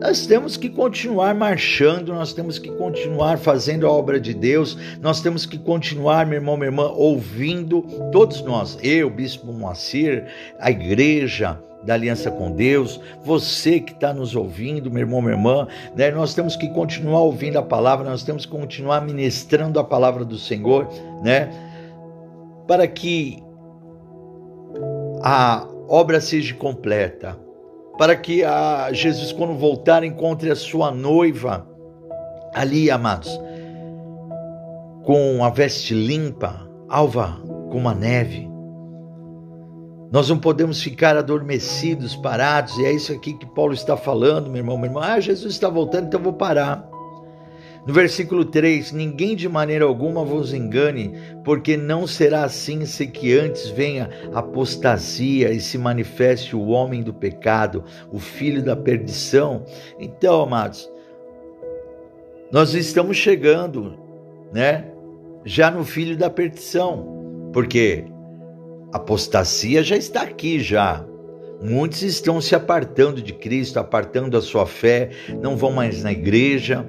Nós 0.00 0.26
temos 0.26 0.58
que 0.58 0.68
continuar 0.68 1.34
marchando, 1.34 2.12
nós 2.12 2.34
temos 2.34 2.58
que 2.58 2.70
continuar 2.72 3.38
fazendo 3.38 3.86
a 3.86 3.90
obra 3.90 4.20
de 4.20 4.34
Deus, 4.34 4.76
nós 5.00 5.22
temos 5.22 5.46
que 5.46 5.56
continuar, 5.56 6.26
meu 6.26 6.36
irmão, 6.36 6.58
minha 6.58 6.68
irmã, 6.68 6.88
ouvindo, 6.88 7.80
todos 8.12 8.42
nós, 8.42 8.76
eu, 8.82 9.08
Bispo 9.08 9.50
Moacir, 9.50 10.26
a 10.58 10.70
igreja, 10.70 11.58
da 11.84 11.94
aliança 11.94 12.30
com 12.30 12.50
Deus, 12.50 13.00
você 13.22 13.78
que 13.78 13.92
está 13.92 14.12
nos 14.12 14.34
ouvindo, 14.34 14.90
meu 14.90 15.00
irmão, 15.00 15.20
minha 15.20 15.34
irmã, 15.34 15.68
né? 15.94 16.10
nós 16.10 16.34
temos 16.34 16.56
que 16.56 16.68
continuar 16.68 17.20
ouvindo 17.20 17.58
a 17.58 17.62
palavra, 17.62 18.08
nós 18.08 18.22
temos 18.22 18.46
que 18.46 18.52
continuar 18.52 19.02
ministrando 19.02 19.78
a 19.78 19.84
palavra 19.84 20.24
do 20.24 20.38
Senhor, 20.38 20.88
né? 21.22 21.50
Para 22.66 22.88
que 22.88 23.42
a 25.22 25.66
obra 25.88 26.20
seja 26.20 26.54
completa, 26.54 27.38
para 27.98 28.16
que 28.16 28.42
a 28.42 28.90
Jesus, 28.92 29.32
quando 29.32 29.54
voltar, 29.54 30.02
encontre 30.02 30.50
a 30.50 30.56
sua 30.56 30.90
noiva 30.90 31.66
ali, 32.54 32.90
amados, 32.90 33.38
com 35.04 35.44
a 35.44 35.50
veste 35.50 35.92
limpa, 35.92 36.66
alva 36.88 37.38
como 37.70 37.88
a 37.88 37.94
neve. 37.94 38.53
Nós 40.14 40.28
não 40.28 40.38
podemos 40.38 40.80
ficar 40.80 41.16
adormecidos, 41.16 42.14
parados, 42.14 42.78
e 42.78 42.84
é 42.84 42.92
isso 42.92 43.12
aqui 43.12 43.32
que 43.32 43.44
Paulo 43.44 43.74
está 43.74 43.96
falando, 43.96 44.48
meu 44.48 44.58
irmão, 44.58 44.78
meu 44.78 44.86
irmão. 44.86 45.02
Ah, 45.02 45.18
Jesus 45.18 45.52
está 45.52 45.68
voltando, 45.68 46.06
então 46.06 46.22
vou 46.22 46.32
parar. 46.32 46.88
No 47.84 47.92
versículo 47.92 48.44
3: 48.44 48.92
Ninguém 48.92 49.34
de 49.34 49.48
maneira 49.48 49.84
alguma 49.84 50.24
vos 50.24 50.54
engane, 50.54 51.18
porque 51.42 51.76
não 51.76 52.06
será 52.06 52.44
assim 52.44 52.86
se 52.86 53.08
que 53.08 53.36
antes 53.36 53.68
venha 53.70 54.08
apostasia 54.32 55.50
e 55.50 55.58
se 55.58 55.76
manifeste 55.76 56.54
o 56.54 56.68
homem 56.68 57.02
do 57.02 57.12
pecado, 57.12 57.82
o 58.12 58.20
filho 58.20 58.62
da 58.62 58.76
perdição. 58.76 59.64
Então, 59.98 60.42
amados, 60.42 60.88
nós 62.52 62.72
estamos 62.72 63.16
chegando, 63.16 63.98
né? 64.52 64.92
Já 65.44 65.72
no 65.72 65.84
filho 65.84 66.16
da 66.16 66.30
perdição, 66.30 67.50
porque 67.52 68.13
apostasia 68.94 69.82
já 69.82 69.96
está 69.96 70.22
aqui 70.22 70.60
já. 70.60 71.04
Muitos 71.60 72.02
estão 72.02 72.40
se 72.40 72.54
apartando 72.54 73.20
de 73.20 73.32
Cristo, 73.32 73.78
apartando 73.78 74.36
a 74.36 74.42
sua 74.42 74.66
fé, 74.66 75.10
não 75.42 75.56
vão 75.56 75.72
mais 75.72 76.04
na 76.04 76.12
igreja, 76.12 76.86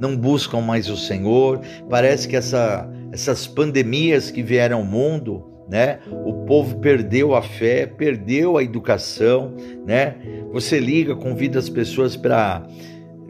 não 0.00 0.16
buscam 0.16 0.62
mais 0.62 0.88
o 0.88 0.96
Senhor. 0.96 1.60
Parece 1.90 2.26
que 2.26 2.34
essa, 2.34 2.88
essas 3.12 3.46
pandemias 3.46 4.30
que 4.30 4.42
vieram 4.42 4.78
ao 4.78 4.84
mundo, 4.84 5.44
né? 5.68 5.98
O 6.24 6.46
povo 6.46 6.78
perdeu 6.78 7.34
a 7.34 7.42
fé, 7.42 7.84
perdeu 7.86 8.56
a 8.56 8.62
educação, 8.62 9.54
né? 9.86 10.14
Você 10.50 10.78
liga, 10.78 11.14
convida 11.14 11.58
as 11.58 11.68
pessoas 11.68 12.16
para 12.16 12.66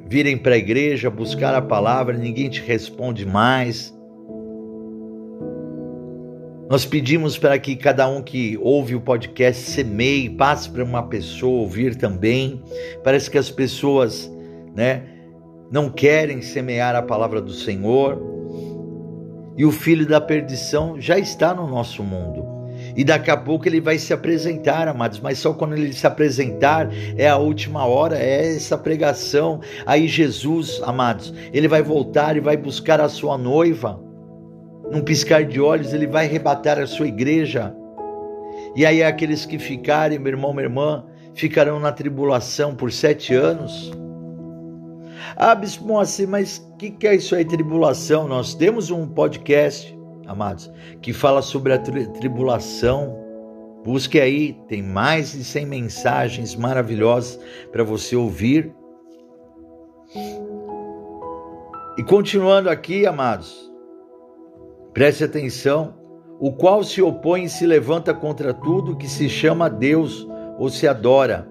virem 0.06 0.38
para 0.38 0.54
a 0.54 0.58
igreja, 0.58 1.10
buscar 1.10 1.54
a 1.54 1.60
palavra, 1.60 2.16
ninguém 2.16 2.48
te 2.48 2.62
responde 2.62 3.26
mais. 3.26 3.97
Nós 6.68 6.84
pedimos 6.84 7.38
para 7.38 7.58
que 7.58 7.74
cada 7.74 8.06
um 8.06 8.20
que 8.20 8.58
ouve 8.60 8.94
o 8.94 9.00
podcast 9.00 9.70
semeie, 9.70 10.28
passe 10.28 10.68
para 10.68 10.84
uma 10.84 11.02
pessoa 11.02 11.62
ouvir 11.62 11.96
também. 11.96 12.62
Parece 13.02 13.30
que 13.30 13.38
as 13.38 13.50
pessoas, 13.50 14.30
né, 14.76 15.02
não 15.70 15.88
querem 15.88 16.42
semear 16.42 16.94
a 16.94 17.00
palavra 17.00 17.40
do 17.40 17.52
Senhor. 17.52 18.20
E 19.56 19.64
o 19.64 19.72
filho 19.72 20.06
da 20.06 20.20
perdição 20.20 21.00
já 21.00 21.18
está 21.18 21.54
no 21.54 21.66
nosso 21.66 22.02
mundo. 22.02 22.44
E 22.94 23.02
daqui 23.02 23.30
a 23.30 23.36
pouco 23.36 23.66
ele 23.66 23.80
vai 23.80 23.98
se 23.98 24.12
apresentar, 24.12 24.88
amados, 24.88 25.20
mas 25.20 25.38
só 25.38 25.54
quando 25.54 25.74
ele 25.74 25.92
se 25.94 26.06
apresentar 26.06 26.90
é 27.16 27.28
a 27.28 27.38
última 27.38 27.86
hora, 27.86 28.18
é 28.18 28.54
essa 28.54 28.76
pregação. 28.76 29.60
Aí 29.86 30.06
Jesus, 30.06 30.82
amados, 30.84 31.32
ele 31.50 31.66
vai 31.66 31.82
voltar 31.82 32.36
e 32.36 32.40
vai 32.40 32.58
buscar 32.58 33.00
a 33.00 33.08
sua 33.08 33.38
noiva. 33.38 34.07
Num 34.90 35.02
piscar 35.02 35.44
de 35.44 35.60
olhos, 35.60 35.92
ele 35.92 36.06
vai 36.06 36.26
arrebatar 36.26 36.78
a 36.78 36.86
sua 36.86 37.06
igreja. 37.06 37.74
E 38.74 38.86
aí 38.86 39.02
aqueles 39.02 39.44
que 39.44 39.58
ficarem, 39.58 40.18
meu 40.18 40.32
irmão, 40.32 40.52
minha 40.52 40.64
irmã, 40.64 41.04
ficarão 41.34 41.78
na 41.78 41.92
tribulação 41.92 42.74
por 42.74 42.90
sete 42.90 43.34
anos. 43.34 43.92
Ah, 45.36 45.54
Bispo 45.54 45.86
Moacir, 45.86 46.28
mas 46.28 46.58
o 46.58 46.76
que, 46.76 46.90
que 46.90 47.06
é 47.06 47.14
isso 47.14 47.34
aí, 47.34 47.44
tribulação? 47.44 48.26
Nós 48.26 48.54
temos 48.54 48.90
um 48.90 49.06
podcast, 49.06 49.96
amados, 50.26 50.70
que 51.00 51.12
fala 51.12 51.42
sobre 51.42 51.72
a 51.72 51.78
tri 51.78 52.06
tribulação. 52.12 53.16
Busque 53.84 54.20
aí, 54.20 54.54
tem 54.68 54.82
mais 54.82 55.32
de 55.32 55.44
100 55.44 55.66
mensagens 55.66 56.56
maravilhosas 56.56 57.38
para 57.70 57.84
você 57.84 58.16
ouvir. 58.16 58.72
E 61.96 62.02
continuando 62.02 62.70
aqui, 62.70 63.06
amados, 63.06 63.67
preste 64.98 65.24
atenção: 65.24 65.94
o 66.38 66.52
qual 66.52 66.84
se 66.84 67.00
opõe 67.00 67.44
e 67.44 67.48
se 67.48 67.64
levanta 67.64 68.12
contra 68.12 68.52
tudo 68.52 68.96
que 68.96 69.08
se 69.08 69.28
chama 69.28 69.70
Deus 69.70 70.26
ou 70.58 70.68
se 70.68 70.86
adora 70.86 71.48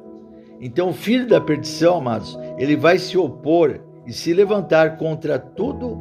então, 0.60 0.90
o 0.90 0.94
filho 0.94 1.28
da 1.28 1.40
perdição, 1.40 1.98
amados, 1.98 2.38
ele 2.58 2.76
vai 2.76 2.98
se 2.98 3.18
opor 3.18 3.80
e 4.06 4.14
se 4.14 4.34
levantar 4.34 4.98
contra 4.98 5.38
tudo 5.38 5.98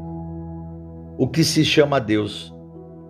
o 1.19 1.29
que 1.29 1.45
se 1.45 1.65
chama 1.65 2.01
Deus 2.01 2.55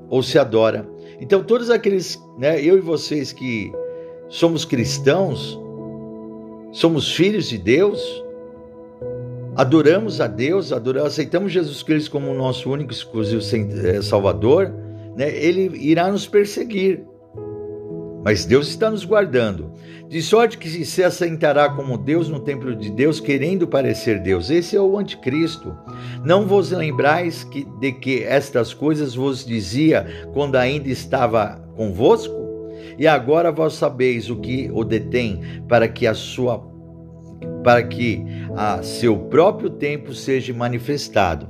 ou 0.08 0.22
se 0.22 0.38
adora. 0.38 0.88
Então, 1.20 1.42
todos 1.42 1.70
aqueles, 1.70 2.20
né, 2.36 2.60
eu 2.60 2.76
e 2.76 2.80
vocês 2.80 3.32
que 3.32 3.72
somos 4.28 4.64
cristãos, 4.64 5.58
somos 6.72 7.12
filhos 7.12 7.48
de 7.48 7.58
Deus, 7.58 8.24
adoramos 9.56 10.20
a 10.20 10.26
Deus, 10.26 10.72
adoramos, 10.72 11.12
aceitamos 11.12 11.52
Jesus 11.52 11.82
Cristo 11.82 12.10
como 12.10 12.34
nosso 12.34 12.70
único 12.70 12.92
exclusivo 12.92 13.40
eh, 13.40 14.02
Salvador, 14.02 14.72
né, 15.16 15.34
ele 15.34 15.70
irá 15.78 16.10
nos 16.10 16.26
perseguir. 16.26 17.02
Mas 18.22 18.44
Deus 18.44 18.68
está 18.68 18.90
nos 18.90 19.04
guardando. 19.04 19.72
De 20.08 20.20
sorte 20.20 20.58
que 20.58 20.68
se 20.84 21.02
assentará 21.02 21.70
como 21.70 21.96
Deus 21.96 22.28
no 22.28 22.40
templo 22.40 22.74
de 22.74 22.90
Deus, 22.90 23.20
querendo 23.20 23.68
parecer 23.68 24.20
Deus. 24.20 24.50
Esse 24.50 24.76
é 24.76 24.80
o 24.80 24.98
anticristo. 24.98 25.72
Não 26.24 26.44
vos 26.44 26.72
lembrais 26.72 27.44
que, 27.44 27.64
de 27.78 27.92
que 27.92 28.24
estas 28.24 28.74
coisas 28.74 29.14
vos 29.14 29.44
dizia 29.46 30.06
quando 30.32 30.56
ainda 30.56 30.88
estava 30.88 31.60
convosco? 31.76 32.34
E 32.98 33.06
agora 33.06 33.52
vós 33.52 33.74
sabeis 33.74 34.28
o 34.28 34.36
que 34.36 34.70
o 34.72 34.82
detém, 34.82 35.40
para 35.68 35.86
que 35.86 36.06
a 36.06 36.14
sua 36.14 36.76
para 37.62 37.82
que 37.82 38.24
a 38.56 38.82
seu 38.82 39.16
próprio 39.16 39.68
tempo 39.68 40.14
seja 40.14 40.52
manifestado. 40.54 41.48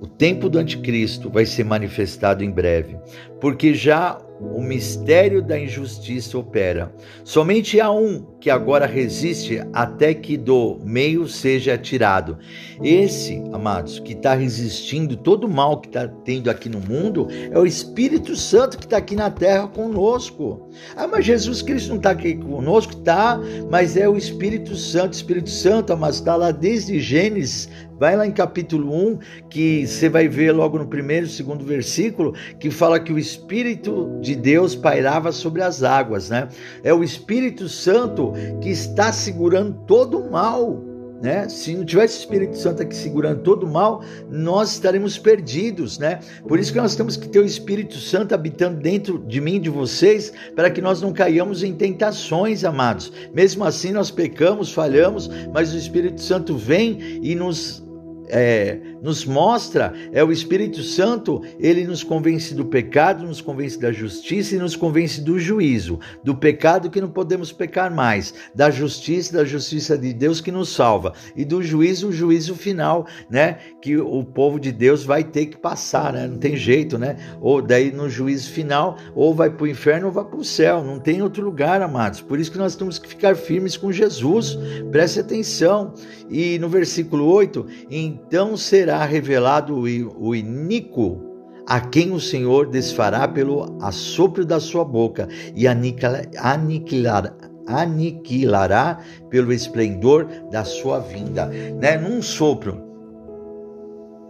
O 0.00 0.06
tempo 0.06 0.48
do 0.48 0.58
anticristo 0.58 1.30
vai 1.30 1.46
ser 1.46 1.64
manifestado 1.64 2.42
em 2.42 2.50
breve, 2.50 2.98
porque 3.40 3.72
já 3.72 4.18
o 4.42 4.60
mistério 4.60 5.40
da 5.42 5.58
injustiça 5.58 6.36
opera. 6.36 6.92
Somente 7.24 7.80
há 7.80 7.90
um 7.90 8.24
que 8.40 8.50
agora 8.50 8.86
resiste 8.86 9.62
até 9.72 10.12
que 10.12 10.36
do 10.36 10.80
meio 10.84 11.28
seja 11.28 11.78
tirado. 11.78 12.38
Esse, 12.82 13.42
amados, 13.52 14.00
que 14.00 14.12
está 14.12 14.34
resistindo 14.34 15.16
todo 15.16 15.44
o 15.44 15.50
mal 15.50 15.80
que 15.80 15.86
está 15.86 16.08
tendo 16.08 16.50
aqui 16.50 16.68
no 16.68 16.80
mundo, 16.80 17.28
é 17.50 17.58
o 17.58 17.64
Espírito 17.64 18.34
Santo 18.34 18.78
que 18.78 18.84
está 18.84 18.96
aqui 18.96 19.14
na 19.14 19.30
terra 19.30 19.68
conosco. 19.68 20.68
Ah, 20.96 21.06
mas 21.06 21.24
Jesus 21.24 21.62
Cristo 21.62 21.90
não 21.90 21.96
está 21.96 22.10
aqui 22.10 22.34
conosco? 22.34 22.96
Tá, 22.96 23.38
mas 23.70 23.96
é 23.96 24.08
o 24.08 24.16
Espírito 24.16 24.74
Santo. 24.74 25.14
Espírito 25.14 25.50
Santo, 25.50 25.92
amados, 25.92 26.16
está 26.16 26.34
lá 26.34 26.50
desde 26.50 26.98
Gênesis 26.98 27.68
Vai 28.02 28.16
lá 28.16 28.26
em 28.26 28.32
capítulo 28.32 28.92
1, 28.92 29.18
que 29.48 29.86
você 29.86 30.08
vai 30.08 30.26
ver 30.26 30.50
logo 30.50 30.76
no 30.76 30.88
primeiro, 30.88 31.28
segundo 31.28 31.64
versículo, 31.64 32.34
que 32.58 32.68
fala 32.68 32.98
que 32.98 33.12
o 33.12 33.18
Espírito 33.18 34.18
de 34.20 34.34
Deus 34.34 34.74
pairava 34.74 35.30
sobre 35.30 35.62
as 35.62 35.84
águas, 35.84 36.28
né? 36.28 36.48
É 36.82 36.92
o 36.92 37.04
Espírito 37.04 37.68
Santo 37.68 38.32
que 38.60 38.70
está 38.70 39.12
segurando 39.12 39.84
todo 39.86 40.18
o 40.18 40.32
mal. 40.32 40.82
Né? 41.22 41.48
Se 41.48 41.76
não 41.76 41.84
tivesse 41.84 42.18
o 42.18 42.20
Espírito 42.22 42.58
Santo 42.58 42.82
aqui 42.82 42.96
segurando 42.96 43.40
todo 43.42 43.66
o 43.66 43.72
mal, 43.72 44.02
nós 44.28 44.72
estaremos 44.72 45.16
perdidos, 45.16 45.96
né? 45.96 46.18
Por 46.48 46.58
isso 46.58 46.72
que 46.72 46.80
nós 46.80 46.96
temos 46.96 47.16
que 47.16 47.28
ter 47.28 47.38
o 47.38 47.44
Espírito 47.44 47.98
Santo 47.98 48.34
habitando 48.34 48.80
dentro 48.80 49.20
de 49.28 49.40
mim, 49.40 49.60
de 49.60 49.70
vocês, 49.70 50.32
para 50.56 50.68
que 50.70 50.82
nós 50.82 51.00
não 51.00 51.12
caiamos 51.12 51.62
em 51.62 51.72
tentações, 51.72 52.64
amados. 52.64 53.12
Mesmo 53.32 53.64
assim, 53.64 53.92
nós 53.92 54.10
pecamos, 54.10 54.72
falhamos, 54.72 55.30
mas 55.54 55.72
o 55.72 55.78
Espírito 55.78 56.20
Santo 56.20 56.56
vem 56.56 57.20
e 57.22 57.36
nos 57.36 57.80
é, 58.28 58.78
nos 59.02 59.24
mostra, 59.24 59.92
é 60.12 60.22
o 60.22 60.30
Espírito 60.30 60.82
Santo, 60.82 61.42
ele 61.58 61.84
nos 61.84 62.04
convence 62.04 62.54
do 62.54 62.64
pecado, 62.64 63.26
nos 63.26 63.40
convence 63.40 63.78
da 63.78 63.90
justiça 63.90 64.54
e 64.54 64.58
nos 64.58 64.76
convence 64.76 65.20
do 65.20 65.38
juízo, 65.40 65.98
do 66.22 66.36
pecado 66.36 66.88
que 66.88 67.00
não 67.00 67.10
podemos 67.10 67.50
pecar 67.50 67.92
mais, 67.92 68.32
da 68.54 68.70
justiça, 68.70 69.32
da 69.32 69.44
justiça 69.44 69.98
de 69.98 70.12
Deus 70.12 70.40
que 70.40 70.52
nos 70.52 70.68
salva 70.68 71.12
e 71.34 71.44
do 71.44 71.60
juízo, 71.62 72.08
o 72.08 72.12
juízo 72.12 72.54
final, 72.54 73.06
né, 73.28 73.58
que 73.82 73.96
o 73.96 74.24
povo 74.24 74.60
de 74.60 74.70
Deus 74.70 75.04
vai 75.04 75.24
ter 75.24 75.46
que 75.46 75.56
passar, 75.56 76.12
né? 76.12 76.28
Não 76.28 76.38
tem 76.38 76.54
jeito, 76.54 76.96
né? 76.96 77.16
Ou 77.40 77.60
daí 77.60 77.90
no 77.90 78.08
juízo 78.08 78.50
final, 78.50 78.96
ou 79.14 79.34
vai 79.34 79.50
para 79.50 79.64
o 79.64 79.66
inferno 79.66 80.06
ou 80.06 80.12
vai 80.12 80.24
para 80.24 80.38
o 80.38 80.44
céu, 80.44 80.84
não 80.84 81.00
tem 81.00 81.22
outro 81.22 81.44
lugar, 81.44 81.82
amados. 81.82 82.20
Por 82.20 82.38
isso 82.38 82.52
que 82.52 82.58
nós 82.58 82.76
temos 82.76 82.98
que 82.98 83.08
ficar 83.08 83.34
firmes 83.34 83.76
com 83.76 83.90
Jesus. 83.90 84.56
Preste 84.92 85.18
atenção. 85.20 85.94
E 86.30 86.58
no 86.58 86.68
versículo 86.68 87.26
8, 87.26 87.66
então 87.90 88.56
será 88.56 88.91
revelado 88.98 89.76
o 89.78 90.34
iníquo 90.34 91.32
a 91.66 91.80
quem 91.80 92.12
o 92.12 92.20
Senhor 92.20 92.68
desfará 92.68 93.26
pelo 93.28 93.78
assopro 93.80 94.44
da 94.44 94.58
sua 94.58 94.84
boca 94.84 95.28
e 95.54 95.66
aniquilará, 95.66 97.32
aniquilará 97.66 98.98
pelo 99.30 99.52
esplendor 99.52 100.26
da 100.50 100.64
sua 100.64 100.98
vinda. 100.98 101.46
Né? 101.46 101.96
Num 101.96 102.20
sopro, 102.20 102.82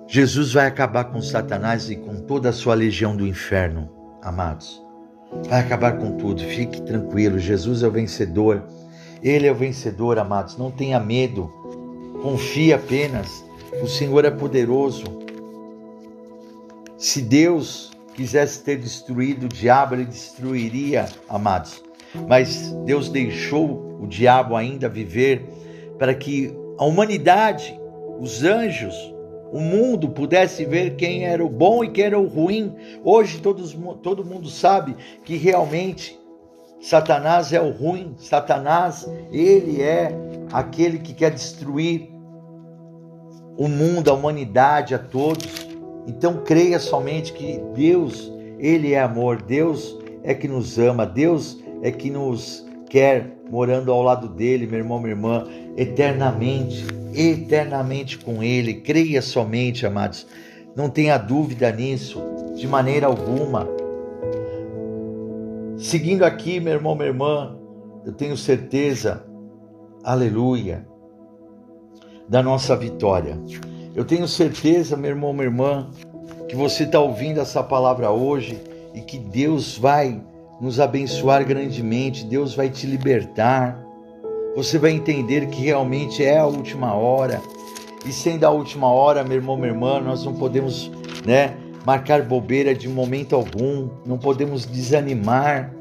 Jesus 0.06 0.52
vai 0.52 0.66
acabar 0.66 1.04
com 1.04 1.22
Satanás 1.22 1.88
e 1.88 1.96
com 1.96 2.16
toda 2.16 2.50
a 2.50 2.52
sua 2.52 2.74
legião 2.74 3.16
do 3.16 3.26
inferno, 3.26 3.88
amados. 4.22 4.82
Vai 5.48 5.60
acabar 5.60 5.96
com 5.96 6.18
tudo, 6.18 6.42
fique 6.42 6.82
tranquilo. 6.82 7.38
Jesus 7.38 7.82
é 7.82 7.88
o 7.88 7.90
vencedor. 7.90 8.62
Ele 9.22 9.46
é 9.46 9.52
o 9.52 9.54
vencedor, 9.54 10.18
amados. 10.18 10.58
Não 10.58 10.70
tenha 10.70 11.00
medo. 11.00 11.50
Confie 12.22 12.74
apenas. 12.74 13.42
O 13.80 13.86
Senhor 13.86 14.24
é 14.24 14.30
poderoso. 14.30 15.04
Se 16.98 17.22
Deus 17.22 17.90
quisesse 18.14 18.62
ter 18.62 18.76
destruído 18.76 19.44
o 19.44 19.48
diabo, 19.48 19.94
ele 19.94 20.04
destruiria, 20.04 21.06
amados. 21.28 21.82
Mas 22.28 22.70
Deus 22.84 23.08
deixou 23.08 23.98
o 24.00 24.06
diabo 24.06 24.54
ainda 24.56 24.88
viver 24.88 25.48
para 25.98 26.14
que 26.14 26.54
a 26.78 26.84
humanidade, 26.84 27.78
os 28.20 28.44
anjos, 28.44 28.94
o 29.50 29.60
mundo 29.60 30.10
pudesse 30.10 30.64
ver 30.64 30.96
quem 30.96 31.24
era 31.24 31.44
o 31.44 31.48
bom 31.48 31.82
e 31.82 31.90
quem 31.90 32.04
era 32.04 32.18
o 32.18 32.26
ruim. 32.26 32.74
Hoje 33.02 33.40
todos, 33.40 33.76
todo 34.02 34.24
mundo 34.24 34.50
sabe 34.50 34.94
que 35.24 35.36
realmente 35.36 36.18
Satanás 36.80 37.52
é 37.52 37.60
o 37.60 37.70
ruim, 37.70 38.14
Satanás, 38.18 39.08
ele 39.30 39.80
é 39.80 40.12
aquele 40.52 40.98
que 40.98 41.14
quer 41.14 41.30
destruir 41.30 42.12
o 43.56 43.68
mundo, 43.68 44.10
a 44.10 44.14
humanidade, 44.14 44.94
a 44.94 44.98
todos. 44.98 45.68
Então 46.06 46.42
creia 46.44 46.78
somente 46.78 47.32
que 47.32 47.60
Deus, 47.74 48.32
ele 48.58 48.92
é 48.92 49.00
amor, 49.00 49.42
Deus 49.42 49.98
é 50.22 50.34
que 50.34 50.48
nos 50.48 50.78
ama, 50.78 51.06
Deus 51.06 51.58
é 51.82 51.90
que 51.90 52.10
nos 52.10 52.64
quer 52.88 53.38
morando 53.50 53.92
ao 53.92 54.02
lado 54.02 54.28
dele, 54.28 54.66
meu 54.66 54.78
irmão, 54.78 54.98
minha 54.98 55.12
irmã, 55.12 55.46
eternamente, 55.76 56.86
eternamente 57.14 58.18
com 58.18 58.42
ele. 58.42 58.80
Creia 58.80 59.20
somente, 59.20 59.86
amados. 59.86 60.26
Não 60.74 60.88
tenha 60.88 61.18
dúvida 61.18 61.70
nisso, 61.70 62.20
de 62.56 62.66
maneira 62.66 63.06
alguma. 63.06 63.68
Seguindo 65.76 66.22
aqui, 66.22 66.60
meu 66.60 66.74
irmão, 66.74 66.94
minha 66.94 67.08
irmã, 67.08 67.58
eu 68.06 68.12
tenho 68.12 68.36
certeza, 68.36 69.24
aleluia, 70.02 70.86
da 72.28 72.42
nossa 72.42 72.76
vitória. 72.76 73.38
Eu 73.94 74.04
tenho 74.04 74.26
certeza, 74.26 74.96
meu 74.96 75.10
irmão, 75.10 75.32
minha 75.32 75.44
irmã, 75.44 75.90
que 76.48 76.56
você 76.56 76.84
está 76.84 76.98
ouvindo 76.98 77.40
essa 77.40 77.62
palavra 77.62 78.10
hoje 78.10 78.58
e 78.94 79.00
que 79.00 79.18
Deus 79.18 79.76
vai 79.76 80.20
nos 80.60 80.78
abençoar 80.78 81.44
grandemente, 81.44 82.24
Deus 82.24 82.54
vai 82.54 82.70
te 82.70 82.86
libertar. 82.86 83.78
Você 84.54 84.78
vai 84.78 84.92
entender 84.92 85.48
que 85.48 85.62
realmente 85.62 86.24
é 86.24 86.38
a 86.38 86.46
última 86.46 86.94
hora. 86.94 87.40
E 88.06 88.12
sendo 88.12 88.44
a 88.44 88.50
última 88.50 88.88
hora, 88.88 89.24
meu 89.24 89.36
irmão, 89.36 89.56
minha 89.56 89.68
irmã, 89.68 90.00
nós 90.00 90.24
não 90.24 90.34
podemos, 90.34 90.90
né, 91.24 91.54
marcar 91.84 92.22
bobeira 92.22 92.74
de 92.74 92.88
momento 92.88 93.34
algum, 93.34 93.88
não 94.06 94.18
podemos 94.18 94.64
desanimar. 94.64 95.72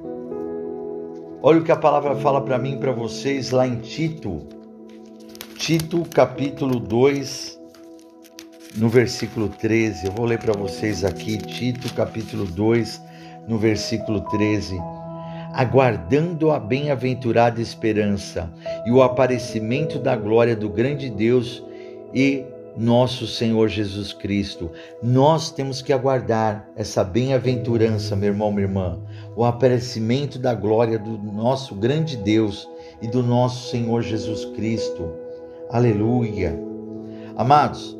Olha 1.41 1.59
o 1.59 1.63
que 1.63 1.71
a 1.71 1.75
palavra 1.75 2.15
fala 2.15 2.41
para 2.41 2.57
mim 2.57 2.77
para 2.77 2.91
vocês 2.91 3.51
lá 3.51 3.67
em 3.67 3.77
Tito. 3.77 4.60
Tito, 5.61 6.03
capítulo 6.09 6.79
2, 6.79 7.61
no 8.77 8.89
versículo 8.89 9.47
13. 9.47 10.07
Eu 10.07 10.11
vou 10.11 10.25
ler 10.25 10.39
para 10.39 10.53
vocês 10.53 11.05
aqui, 11.05 11.37
Tito, 11.37 11.93
capítulo 11.93 12.45
2, 12.45 12.99
no 13.47 13.59
versículo 13.59 14.21
13, 14.21 14.75
aguardando 15.53 16.49
a 16.49 16.59
bem-aventurada 16.59 17.61
esperança 17.61 18.51
e 18.87 18.91
o 18.91 19.03
aparecimento 19.03 19.99
da 19.99 20.15
glória 20.15 20.55
do 20.55 20.67
grande 20.67 21.11
Deus 21.11 21.63
e 22.11 22.43
nosso 22.75 23.27
Senhor 23.27 23.67
Jesus 23.67 24.13
Cristo. 24.13 24.71
Nós 25.03 25.51
temos 25.51 25.79
que 25.79 25.93
aguardar 25.93 26.67
essa 26.75 27.03
bem-aventurança, 27.03 28.15
meu 28.15 28.29
irmão, 28.29 28.51
minha 28.51 28.65
irmã, 28.65 28.99
o 29.35 29.45
aparecimento 29.45 30.39
da 30.39 30.55
glória 30.55 30.97
do 30.97 31.19
nosso 31.19 31.75
grande 31.75 32.17
Deus 32.17 32.67
e 32.99 33.07
do 33.07 33.21
nosso 33.21 33.69
Senhor 33.69 34.01
Jesus 34.01 34.43
Cristo. 34.55 35.20
Aleluia. 35.71 36.61
Amados, 37.37 37.97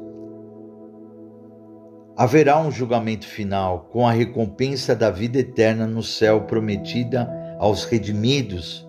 haverá 2.18 2.60
um 2.60 2.70
julgamento 2.70 3.26
final 3.26 3.88
com 3.94 4.06
a 4.06 4.12
recompensa 4.12 4.94
da 4.94 5.10
vida 5.10 5.40
eterna 5.40 5.88
no 5.88 6.04
céu 6.04 6.42
prometida 6.42 7.32
aos 7.60 7.86
redimidos 7.86 8.86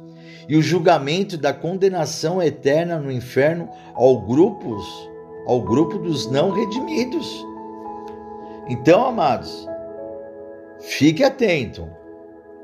e 0.49 0.57
o 0.57 0.63
julgamento 0.63 1.39
da 1.39 1.55
condenação 1.55 2.43
eterna 2.43 2.99
no 2.99 3.13
inferno 3.13 3.69
ao 3.95 4.21
grupos, 4.21 4.85
ao 5.47 5.63
grupo 5.63 5.99
dos 5.99 6.29
não 6.29 6.51
redimidos. 6.51 7.47
Então, 8.69 9.07
amados, 9.07 9.69
fique 10.81 11.23
atento. 11.23 11.89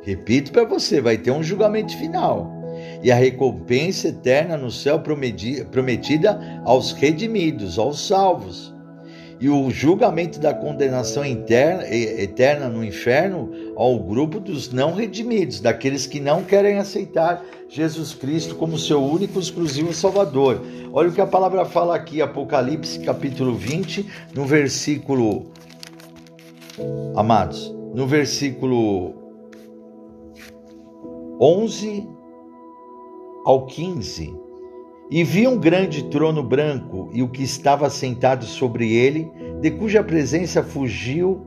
Repito 0.02 0.50
para 0.50 0.64
você, 0.64 1.00
vai 1.00 1.16
ter 1.16 1.30
um 1.30 1.44
julgamento 1.44 1.96
final 1.96 2.57
e 3.02 3.10
a 3.12 3.16
recompensa 3.16 4.08
eterna 4.08 4.56
no 4.56 4.70
céu 4.70 5.00
prometida 5.00 6.62
aos 6.64 6.92
redimidos, 6.92 7.78
aos 7.78 8.06
salvos 8.06 8.74
e 9.40 9.48
o 9.48 9.70
julgamento 9.70 10.38
da 10.40 10.52
condenação 10.52 11.24
interna, 11.24 11.84
eterna 11.88 12.68
no 12.68 12.84
inferno 12.84 13.50
ao 13.76 13.98
grupo 13.98 14.40
dos 14.40 14.72
não 14.72 14.94
redimidos, 14.94 15.60
daqueles 15.60 16.06
que 16.06 16.18
não 16.18 16.42
querem 16.42 16.78
aceitar 16.78 17.44
Jesus 17.68 18.14
Cristo 18.14 18.56
como 18.56 18.78
seu 18.78 19.02
único 19.02 19.38
exclusivo 19.38 19.92
Salvador. 19.92 20.60
Olha 20.92 21.08
o 21.08 21.12
que 21.12 21.20
a 21.20 21.26
palavra 21.26 21.64
fala 21.64 21.94
aqui, 21.94 22.20
Apocalipse 22.20 22.98
capítulo 23.00 23.54
20, 23.54 24.06
no 24.34 24.44
versículo 24.44 25.52
amados, 27.14 27.72
no 27.94 28.06
versículo 28.06 29.14
11 31.40 32.17
ao 33.48 33.64
15 33.64 34.36
e 35.10 35.24
vi 35.24 35.48
um 35.48 35.56
grande 35.56 36.04
trono 36.10 36.42
branco 36.42 37.08
e 37.14 37.22
o 37.22 37.28
que 37.30 37.42
estava 37.42 37.88
sentado 37.88 38.44
sobre 38.44 38.92
ele, 38.92 39.26
de 39.62 39.70
cuja 39.70 40.04
presença 40.04 40.62
fugiu 40.62 41.46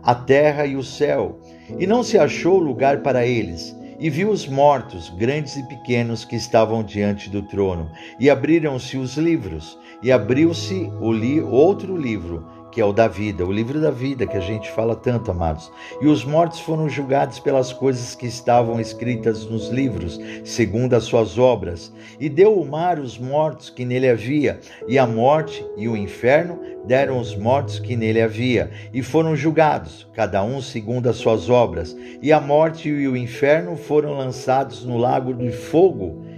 a 0.00 0.14
terra 0.14 0.64
e 0.64 0.76
o 0.76 0.84
céu, 0.84 1.40
e 1.76 1.88
não 1.88 2.04
se 2.04 2.16
achou 2.16 2.60
lugar 2.60 3.02
para 3.02 3.26
eles. 3.26 3.76
E 3.98 4.08
viu 4.08 4.30
os 4.30 4.46
mortos, 4.46 5.10
grandes 5.18 5.56
e 5.56 5.66
pequenos, 5.66 6.24
que 6.24 6.36
estavam 6.36 6.84
diante 6.84 7.28
do 7.28 7.42
trono, 7.42 7.90
e 8.20 8.30
abriram-se 8.30 8.96
os 8.96 9.16
livros, 9.16 9.76
e 10.04 10.12
abriu-se 10.12 10.88
li 11.02 11.40
outro 11.40 11.96
livro, 11.96 12.46
que 12.70 12.80
é 12.80 12.84
o 12.84 12.92
da 12.92 13.08
vida, 13.08 13.44
o 13.44 13.52
livro 13.52 13.80
da 13.80 13.90
vida 13.90 14.26
que 14.26 14.36
a 14.36 14.40
gente 14.40 14.70
fala 14.70 14.94
tanto, 14.94 15.30
amados. 15.30 15.70
E 16.00 16.06
os 16.06 16.24
mortos 16.24 16.60
foram 16.60 16.88
julgados 16.88 17.38
pelas 17.38 17.72
coisas 17.72 18.14
que 18.14 18.26
estavam 18.26 18.80
escritas 18.80 19.44
nos 19.46 19.68
livros, 19.68 20.20
segundo 20.44 20.94
as 20.94 21.04
suas 21.04 21.38
obras. 21.38 21.92
E 22.18 22.28
deu 22.28 22.58
o 22.58 22.66
mar 22.66 22.98
os 22.98 23.18
mortos 23.18 23.70
que 23.70 23.84
nele 23.84 24.08
havia, 24.08 24.60
e 24.86 24.98
a 24.98 25.06
morte 25.06 25.64
e 25.76 25.88
o 25.88 25.96
inferno 25.96 26.58
deram 26.86 27.18
os 27.18 27.36
mortos 27.36 27.78
que 27.78 27.96
nele 27.96 28.22
havia, 28.22 28.70
e 28.92 29.02
foram 29.02 29.36
julgados, 29.36 30.08
cada 30.14 30.42
um 30.42 30.62
segundo 30.62 31.08
as 31.08 31.16
suas 31.16 31.50
obras. 31.50 31.96
E 32.22 32.32
a 32.32 32.40
morte 32.40 32.88
e 32.88 33.08
o 33.08 33.16
inferno 33.16 33.76
foram 33.76 34.16
lançados 34.16 34.84
no 34.84 34.96
lago 34.96 35.34
de 35.34 35.50
fogo 35.50 36.30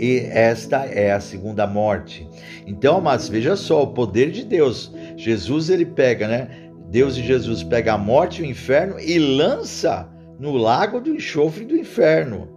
e 0.00 0.20
esta 0.30 0.86
é 0.86 1.12
a 1.12 1.20
segunda 1.20 1.66
morte. 1.66 2.26
Então, 2.66 3.02
mas 3.02 3.28
veja 3.28 3.54
só, 3.54 3.82
o 3.82 3.88
poder 3.88 4.30
de 4.30 4.46
Deus. 4.46 4.90
Jesus 5.20 5.68
ele 5.68 5.84
pega, 5.84 6.26
né? 6.26 6.48
Deus 6.88 7.14
e 7.18 7.22
Jesus 7.22 7.62
pega 7.62 7.92
a 7.92 7.98
morte 7.98 8.40
e 8.40 8.46
o 8.46 8.48
inferno 8.48 8.98
e 8.98 9.18
lança 9.18 10.08
no 10.38 10.56
lago 10.56 10.98
do 10.98 11.14
enxofre 11.14 11.66
do 11.66 11.76
inferno. 11.76 12.48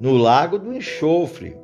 No 0.00 0.16
lago 0.16 0.58
do 0.58 0.72
enxofre. 0.72 1.54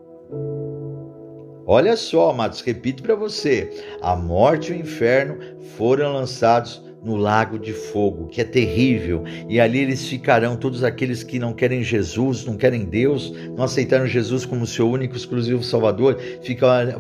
Olha 1.67 1.97
só, 1.97 2.31
amados, 2.31 2.61
repito 2.61 3.03
para 3.03 3.15
você: 3.15 3.71
a 4.03 4.15
morte 4.15 4.73
e 4.73 4.77
o 4.77 4.81
inferno 4.81 5.39
foram 5.79 6.13
lançados 6.13 6.84
no 7.05 7.17
lago 7.17 7.59
de 7.59 7.73
fogo, 7.73 8.27
que 8.27 8.41
é 8.41 8.45
terrível, 8.45 9.25
e 9.49 9.61
ali 9.61 9.79
eles 9.81 10.09
ficarão, 10.09 10.57
todos 10.57 10.83
aqueles 10.83 11.23
que 11.23 11.39
não 11.39 11.53
querem 11.53 11.83
Jesus, 11.83 12.45
não 12.45 12.57
querem 12.57 12.85
Deus, 12.85 13.33
não 13.55 13.65
aceitaram 13.65 14.07
Jesus 14.07 14.47
como 14.47 14.67
seu 14.67 14.91
único, 14.91 15.17
exclusivo 15.17 15.63
Salvador, 15.63 16.19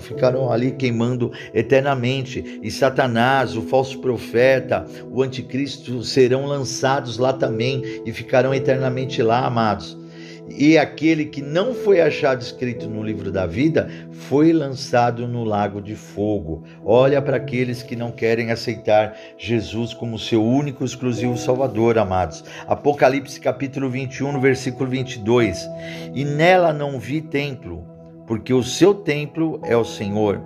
ficarão 0.00 0.52
ali 0.52 0.72
queimando 0.72 1.32
eternamente, 1.54 2.60
e 2.62 2.70
Satanás, 2.70 3.56
o 3.56 3.62
falso 3.62 3.98
profeta, 4.00 4.86
o 5.10 5.22
anticristo 5.22 6.02
serão 6.02 6.44
lançados 6.44 7.16
lá 7.16 7.32
também 7.32 8.02
e 8.04 8.12
ficarão 8.12 8.54
eternamente 8.54 9.22
lá, 9.22 9.46
amados 9.46 10.03
e 10.48 10.76
aquele 10.76 11.24
que 11.24 11.40
não 11.40 11.74
foi 11.74 12.00
achado 12.00 12.42
escrito 12.42 12.88
no 12.88 13.02
livro 13.02 13.32
da 13.32 13.46
vida 13.46 13.88
foi 14.12 14.52
lançado 14.52 15.26
no 15.26 15.42
lago 15.42 15.80
de 15.80 15.96
fogo. 15.96 16.62
Olha 16.84 17.20
para 17.22 17.38
aqueles 17.38 17.82
que 17.82 17.96
não 17.96 18.10
querem 18.10 18.50
aceitar 18.50 19.16
Jesus 19.38 19.94
como 19.94 20.18
seu 20.18 20.44
único 20.44 20.84
exclusivo 20.84 21.36
Salvador, 21.36 21.98
amados. 21.98 22.44
Apocalipse 22.66 23.40
capítulo 23.40 23.88
21, 23.88 24.38
versículo 24.40 24.90
22. 24.90 25.68
E 26.14 26.24
nela 26.24 26.72
não 26.72 26.98
vi 26.98 27.22
templo, 27.22 27.84
porque 28.26 28.52
o 28.52 28.62
seu 28.62 28.94
templo 28.94 29.60
é 29.64 29.76
o 29.76 29.84
Senhor, 29.84 30.42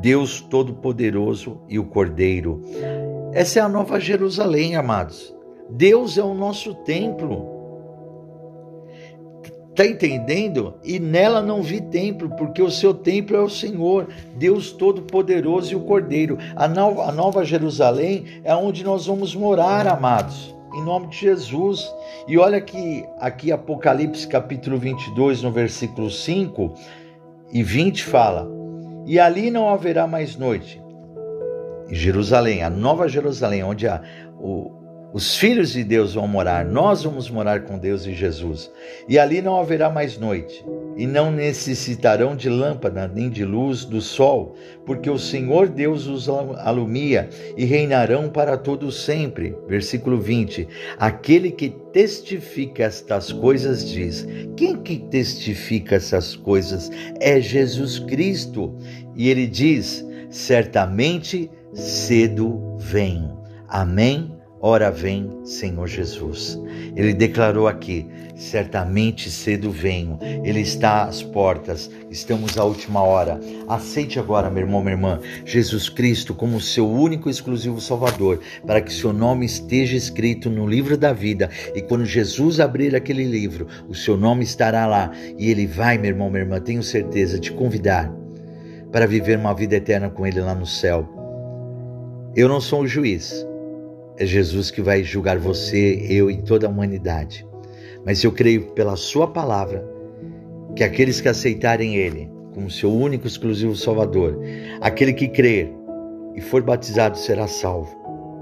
Deus 0.00 0.40
Todo-Poderoso 0.40 1.62
e 1.68 1.78
o 1.78 1.84
Cordeiro. 1.84 2.62
Essa 3.32 3.60
é 3.60 3.62
a 3.62 3.68
nova 3.68 4.00
Jerusalém, 4.00 4.76
amados. 4.76 5.34
Deus 5.70 6.18
é 6.18 6.22
o 6.22 6.34
nosso 6.34 6.74
templo. 6.74 7.55
Está 9.76 9.86
entendendo? 9.86 10.72
E 10.82 10.98
nela 10.98 11.42
não 11.42 11.62
vi 11.62 11.82
templo, 11.82 12.30
porque 12.30 12.62
o 12.62 12.70
seu 12.70 12.94
templo 12.94 13.36
é 13.36 13.40
o 13.40 13.50
Senhor, 13.50 14.08
Deus 14.34 14.72
Todo-Poderoso 14.72 15.70
e 15.70 15.76
o 15.76 15.80
Cordeiro. 15.80 16.38
A 16.56 16.66
nova, 16.66 17.02
a 17.02 17.12
nova 17.12 17.44
Jerusalém 17.44 18.24
é 18.42 18.54
onde 18.54 18.82
nós 18.82 19.04
vamos 19.04 19.34
morar, 19.34 19.86
amados, 19.86 20.56
em 20.74 20.82
nome 20.82 21.08
de 21.08 21.18
Jesus. 21.18 21.94
E 22.26 22.38
olha 22.38 22.58
que 22.58 23.04
aqui 23.20 23.52
Apocalipse 23.52 24.26
capítulo 24.26 24.78
22, 24.78 25.42
no 25.42 25.52
versículo 25.52 26.10
5 26.10 26.72
e 27.52 27.62
20 27.62 28.02
fala: 28.02 28.48
E 29.04 29.20
ali 29.20 29.50
não 29.50 29.68
haverá 29.68 30.06
mais 30.06 30.36
noite. 30.36 30.82
Em 31.90 31.94
Jerusalém, 31.94 32.62
a 32.62 32.70
nova 32.70 33.06
Jerusalém, 33.08 33.62
onde 33.62 33.86
a, 33.86 34.00
o, 34.40 34.85
os 35.12 35.36
filhos 35.36 35.72
de 35.72 35.82
Deus 35.82 36.14
vão 36.14 36.28
morar, 36.28 36.64
nós 36.64 37.02
vamos 37.02 37.30
morar 37.30 37.62
com 37.62 37.78
Deus 37.78 38.04
e 38.04 38.12
Jesus. 38.12 38.70
E 39.08 39.18
ali 39.18 39.40
não 39.40 39.56
haverá 39.58 39.88
mais 39.88 40.18
noite, 40.18 40.64
e 40.96 41.06
não 41.06 41.30
necessitarão 41.30 42.36
de 42.36 42.50
lâmpada 42.50 43.08
nem 43.08 43.30
de 43.30 43.44
luz 43.44 43.84
do 43.84 44.00
sol, 44.00 44.54
porque 44.84 45.08
o 45.08 45.18
Senhor 45.18 45.68
Deus 45.68 46.06
os 46.06 46.28
alumia 46.28 47.30
e 47.56 47.64
reinarão 47.64 48.28
para 48.28 48.58
todo 48.58 48.92
sempre. 48.92 49.56
Versículo 49.66 50.20
20. 50.20 50.68
Aquele 50.98 51.50
que 51.50 51.70
testifica 51.92 52.84
estas 52.84 53.32
coisas 53.32 53.88
diz: 53.88 54.26
Quem 54.56 54.76
que 54.76 54.98
testifica 54.98 55.96
essas 55.96 56.36
coisas? 56.36 56.90
É 57.20 57.40
Jesus 57.40 57.98
Cristo. 58.00 58.76
E 59.14 59.30
ele 59.30 59.46
diz: 59.46 60.04
Certamente 60.28 61.50
cedo 61.72 62.76
venho. 62.78 63.38
Amém. 63.68 64.35
Ora 64.60 64.90
vem, 64.90 65.30
Senhor 65.44 65.86
Jesus. 65.86 66.58
Ele 66.96 67.12
declarou 67.12 67.68
aqui: 67.68 68.06
certamente 68.34 69.30
cedo 69.30 69.70
venho. 69.70 70.18
Ele 70.42 70.60
está 70.60 71.04
às 71.04 71.22
portas. 71.22 71.90
Estamos 72.10 72.56
à 72.56 72.64
última 72.64 73.02
hora. 73.02 73.38
Aceite 73.68 74.18
agora, 74.18 74.50
meu 74.50 74.62
irmão, 74.62 74.80
minha 74.80 74.94
irmã, 74.94 75.20
Jesus 75.44 75.90
Cristo 75.90 76.34
como 76.34 76.60
seu 76.60 76.88
único 76.88 77.28
e 77.28 77.32
exclusivo 77.32 77.80
Salvador, 77.82 78.40
para 78.66 78.80
que 78.80 78.92
seu 78.92 79.12
nome 79.12 79.44
esteja 79.44 79.94
escrito 79.94 80.48
no 80.48 80.66
livro 80.66 80.96
da 80.96 81.12
vida. 81.12 81.50
E 81.74 81.82
quando 81.82 82.06
Jesus 82.06 82.58
abrir 82.58 82.96
aquele 82.96 83.24
livro, 83.24 83.66
o 83.88 83.94
seu 83.94 84.16
nome 84.16 84.42
estará 84.42 84.86
lá. 84.86 85.12
E 85.38 85.50
ele 85.50 85.66
vai, 85.66 85.98
meu 85.98 86.12
irmão, 86.12 86.30
minha 86.30 86.44
irmã, 86.44 86.60
tenho 86.60 86.82
certeza, 86.82 87.38
te 87.38 87.52
convidar 87.52 88.10
para 88.90 89.06
viver 89.06 89.38
uma 89.38 89.52
vida 89.52 89.76
eterna 89.76 90.08
com 90.08 90.26
ele 90.26 90.40
lá 90.40 90.54
no 90.54 90.66
céu. 90.66 91.06
Eu 92.34 92.48
não 92.48 92.60
sou 92.60 92.82
o 92.82 92.86
juiz 92.86 93.46
é 94.18 94.24
Jesus 94.24 94.70
que 94.70 94.80
vai 94.80 95.04
julgar 95.04 95.38
você, 95.38 96.06
eu 96.08 96.30
e 96.30 96.42
toda 96.42 96.66
a 96.66 96.70
humanidade. 96.70 97.46
Mas 98.04 98.22
eu 98.24 98.32
creio 98.32 98.72
pela 98.72 98.96
Sua 98.96 99.26
palavra 99.26 99.84
que 100.74 100.82
aqueles 100.82 101.20
que 101.20 101.28
aceitarem 101.28 101.96
Ele 101.96 102.30
como 102.54 102.70
seu 102.70 102.90
único 102.90 103.26
exclusivo 103.26 103.76
Salvador, 103.76 104.38
aquele 104.80 105.12
que 105.12 105.28
crer 105.28 105.70
e 106.34 106.40
for 106.40 106.62
batizado 106.62 107.18
será 107.18 107.46
salvo, 107.46 107.94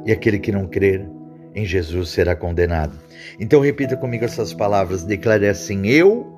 e 0.06 0.12
aquele 0.12 0.38
que 0.38 0.52
não 0.52 0.68
crer 0.68 1.08
em 1.52 1.64
Jesus 1.64 2.10
será 2.10 2.36
condenado. 2.36 2.96
Então 3.40 3.60
repita 3.60 3.96
comigo 3.96 4.24
essas 4.24 4.54
palavras, 4.54 5.02
declare 5.02 5.48
assim: 5.48 5.88
Eu 5.88 6.32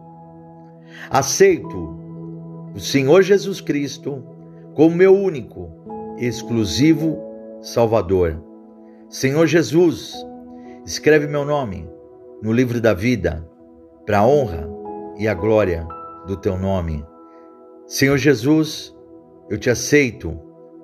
aceito 1.10 1.98
o 2.74 2.80
Senhor 2.80 3.22
Jesus 3.22 3.60
Cristo 3.60 4.24
como 4.74 4.96
meu 4.96 5.14
único, 5.14 5.70
exclusivo 6.18 7.18
Salvador 7.60 8.42
Senhor 9.08 9.46
Jesus, 9.46 10.12
escreve 10.84 11.28
meu 11.28 11.44
nome 11.44 11.88
no 12.42 12.52
livro 12.52 12.80
da 12.80 12.92
vida, 12.92 13.48
para 14.04 14.18
a 14.18 14.26
honra 14.26 14.68
e 15.16 15.28
a 15.28 15.34
glória 15.34 15.86
do 16.26 16.36
teu 16.36 16.58
nome. 16.58 17.06
Senhor 17.86 18.18
Jesus, 18.18 18.92
eu 19.48 19.56
te 19.58 19.70
aceito 19.70 20.36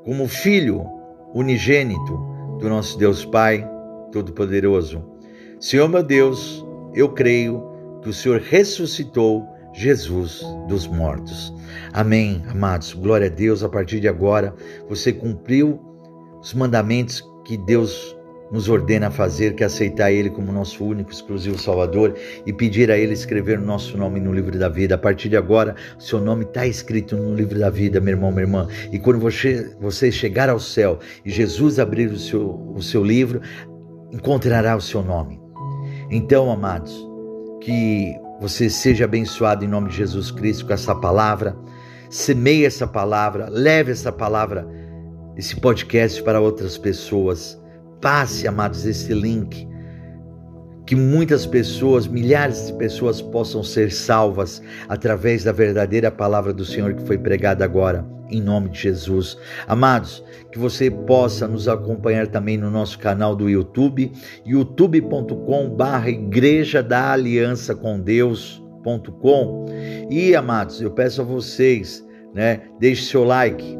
como 0.04 0.28
filho 0.28 0.86
unigênito 1.34 2.16
do 2.60 2.68
nosso 2.68 2.96
Deus 2.96 3.24
Pai 3.24 3.68
Todo-Poderoso. 4.12 5.04
Senhor 5.58 5.88
meu 5.88 6.02
Deus, 6.02 6.64
eu 6.94 7.08
creio 7.08 7.60
que 8.02 8.08
o 8.08 8.14
Senhor 8.14 8.40
ressuscitou 8.40 9.44
Jesus 9.72 10.42
dos 10.68 10.86
mortos. 10.86 11.52
Amém, 11.92 12.40
amados. 12.48 12.92
Glória 12.92 13.26
a 13.26 13.30
Deus. 13.30 13.64
A 13.64 13.68
partir 13.68 13.98
de 13.98 14.06
agora, 14.06 14.54
você 14.88 15.12
cumpriu 15.12 15.80
os 16.40 16.54
mandamentos 16.54 17.31
que 17.44 17.56
Deus 17.56 18.16
nos 18.52 18.68
ordena 18.68 19.06
a 19.08 19.10
fazer, 19.10 19.54
que 19.54 19.62
é 19.62 19.66
aceitar 19.66 20.12
Ele 20.12 20.28
como 20.28 20.52
nosso 20.52 20.84
único, 20.84 21.10
exclusivo 21.10 21.58
Salvador 21.58 22.14
e 22.44 22.52
pedir 22.52 22.90
a 22.90 22.98
Ele 22.98 23.14
escrever 23.14 23.58
o 23.58 23.64
nosso 23.64 23.96
nome 23.96 24.20
no 24.20 24.30
livro 24.30 24.58
da 24.58 24.68
vida. 24.68 24.94
A 24.94 24.98
partir 24.98 25.30
de 25.30 25.38
agora, 25.38 25.74
seu 25.98 26.20
nome 26.20 26.44
está 26.44 26.66
escrito 26.66 27.16
no 27.16 27.34
livro 27.34 27.58
da 27.58 27.70
vida, 27.70 27.98
meu 27.98 28.14
irmão, 28.14 28.30
minha 28.30 28.42
irmã. 28.42 28.68
E 28.92 28.98
quando 28.98 29.18
você, 29.18 29.74
você 29.80 30.12
chegar 30.12 30.50
ao 30.50 30.60
céu 30.60 30.98
e 31.24 31.30
Jesus 31.30 31.78
abrir 31.78 32.10
o 32.10 32.18
seu, 32.18 32.72
o 32.74 32.82
seu 32.82 33.02
livro, 33.02 33.40
encontrará 34.12 34.76
o 34.76 34.82
seu 34.82 35.02
nome. 35.02 35.40
Então, 36.10 36.50
amados, 36.50 37.08
que 37.62 38.14
você 38.38 38.68
seja 38.68 39.06
abençoado 39.06 39.64
em 39.64 39.68
nome 39.68 39.88
de 39.88 39.96
Jesus 39.96 40.30
Cristo 40.30 40.66
com 40.66 40.74
essa 40.74 40.94
palavra. 40.94 41.56
Semeie 42.10 42.66
essa 42.66 42.86
palavra, 42.86 43.48
leve 43.48 43.92
essa 43.92 44.12
palavra 44.12 44.68
esse 45.36 45.56
podcast 45.56 46.22
para 46.22 46.40
outras 46.40 46.76
pessoas. 46.76 47.60
Passe, 48.00 48.46
amados, 48.46 48.84
esse 48.84 49.12
link. 49.14 49.68
Que 50.86 50.96
muitas 50.96 51.46
pessoas, 51.46 52.06
milhares 52.06 52.66
de 52.66 52.72
pessoas 52.74 53.22
possam 53.22 53.62
ser 53.62 53.92
salvas 53.92 54.60
através 54.88 55.44
da 55.44 55.52
verdadeira 55.52 56.10
palavra 56.10 56.52
do 56.52 56.64
Senhor 56.64 56.94
que 56.94 57.06
foi 57.06 57.16
pregada 57.16 57.64
agora, 57.64 58.04
em 58.28 58.42
nome 58.42 58.68
de 58.70 58.80
Jesus. 58.80 59.38
Amados, 59.68 60.24
que 60.50 60.58
você 60.58 60.90
possa 60.90 61.46
nos 61.46 61.68
acompanhar 61.68 62.26
também 62.26 62.58
no 62.58 62.70
nosso 62.70 62.98
canal 62.98 63.36
do 63.36 63.48
YouTube, 63.48 64.12
youtube.com/barra 64.44 66.10
Igreja 66.10 66.82
da 66.82 67.12
Aliança 67.12 67.74
com 67.74 68.00
Deus.com. 68.00 69.66
E, 70.10 70.34
amados, 70.34 70.82
eu 70.82 70.90
peço 70.90 71.22
a 71.22 71.24
vocês, 71.24 72.04
né, 72.34 72.62
deixe 72.80 73.04
seu 73.04 73.22
like, 73.22 73.78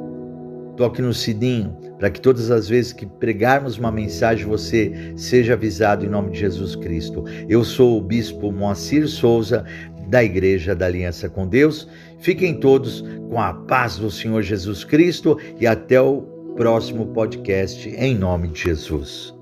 toque 0.77 1.03
no 1.03 1.13
sininho 1.13 1.77
para 1.99 2.11
que 2.11 2.21
todas 2.21 2.51
as 2.51 2.69
vezes 2.69 2.93
que 2.93 3.07
pregarmos 3.07 3.79
uma 3.79 3.93
mensagem 3.93 4.47
você 4.47 5.13
seja 5.17 5.53
avisado 5.53 6.05
em 6.05 6.09
nome 6.09 6.33
de 6.33 6.41
Jesus 6.41 6.75
Cristo. 6.75 7.25
Eu 7.49 7.65
sou 7.65 7.99
o 7.99 8.03
bispo 8.03 8.51
Moacir 8.51 9.09
Souza 9.09 9.65
da 10.09 10.23
Igreja 10.23 10.75
da 10.75 10.87
Aliança 10.87 11.29
com 11.29 11.47
Deus. 11.47 11.89
Fiquem 12.19 12.55
todos 12.55 13.03
com 13.31 13.41
a 13.41 13.55
paz 13.55 13.99
do 13.99 14.11
Senhor 14.11 14.43
Jesus 14.43 14.85
Cristo 14.85 15.39
e 15.61 15.67
até 15.67 16.01
o 16.01 16.23
próximo 16.57 17.07
podcast 17.07 17.89
em 17.89 18.15
nome 18.15 18.49
de 18.49 18.63
Jesus. 18.63 19.42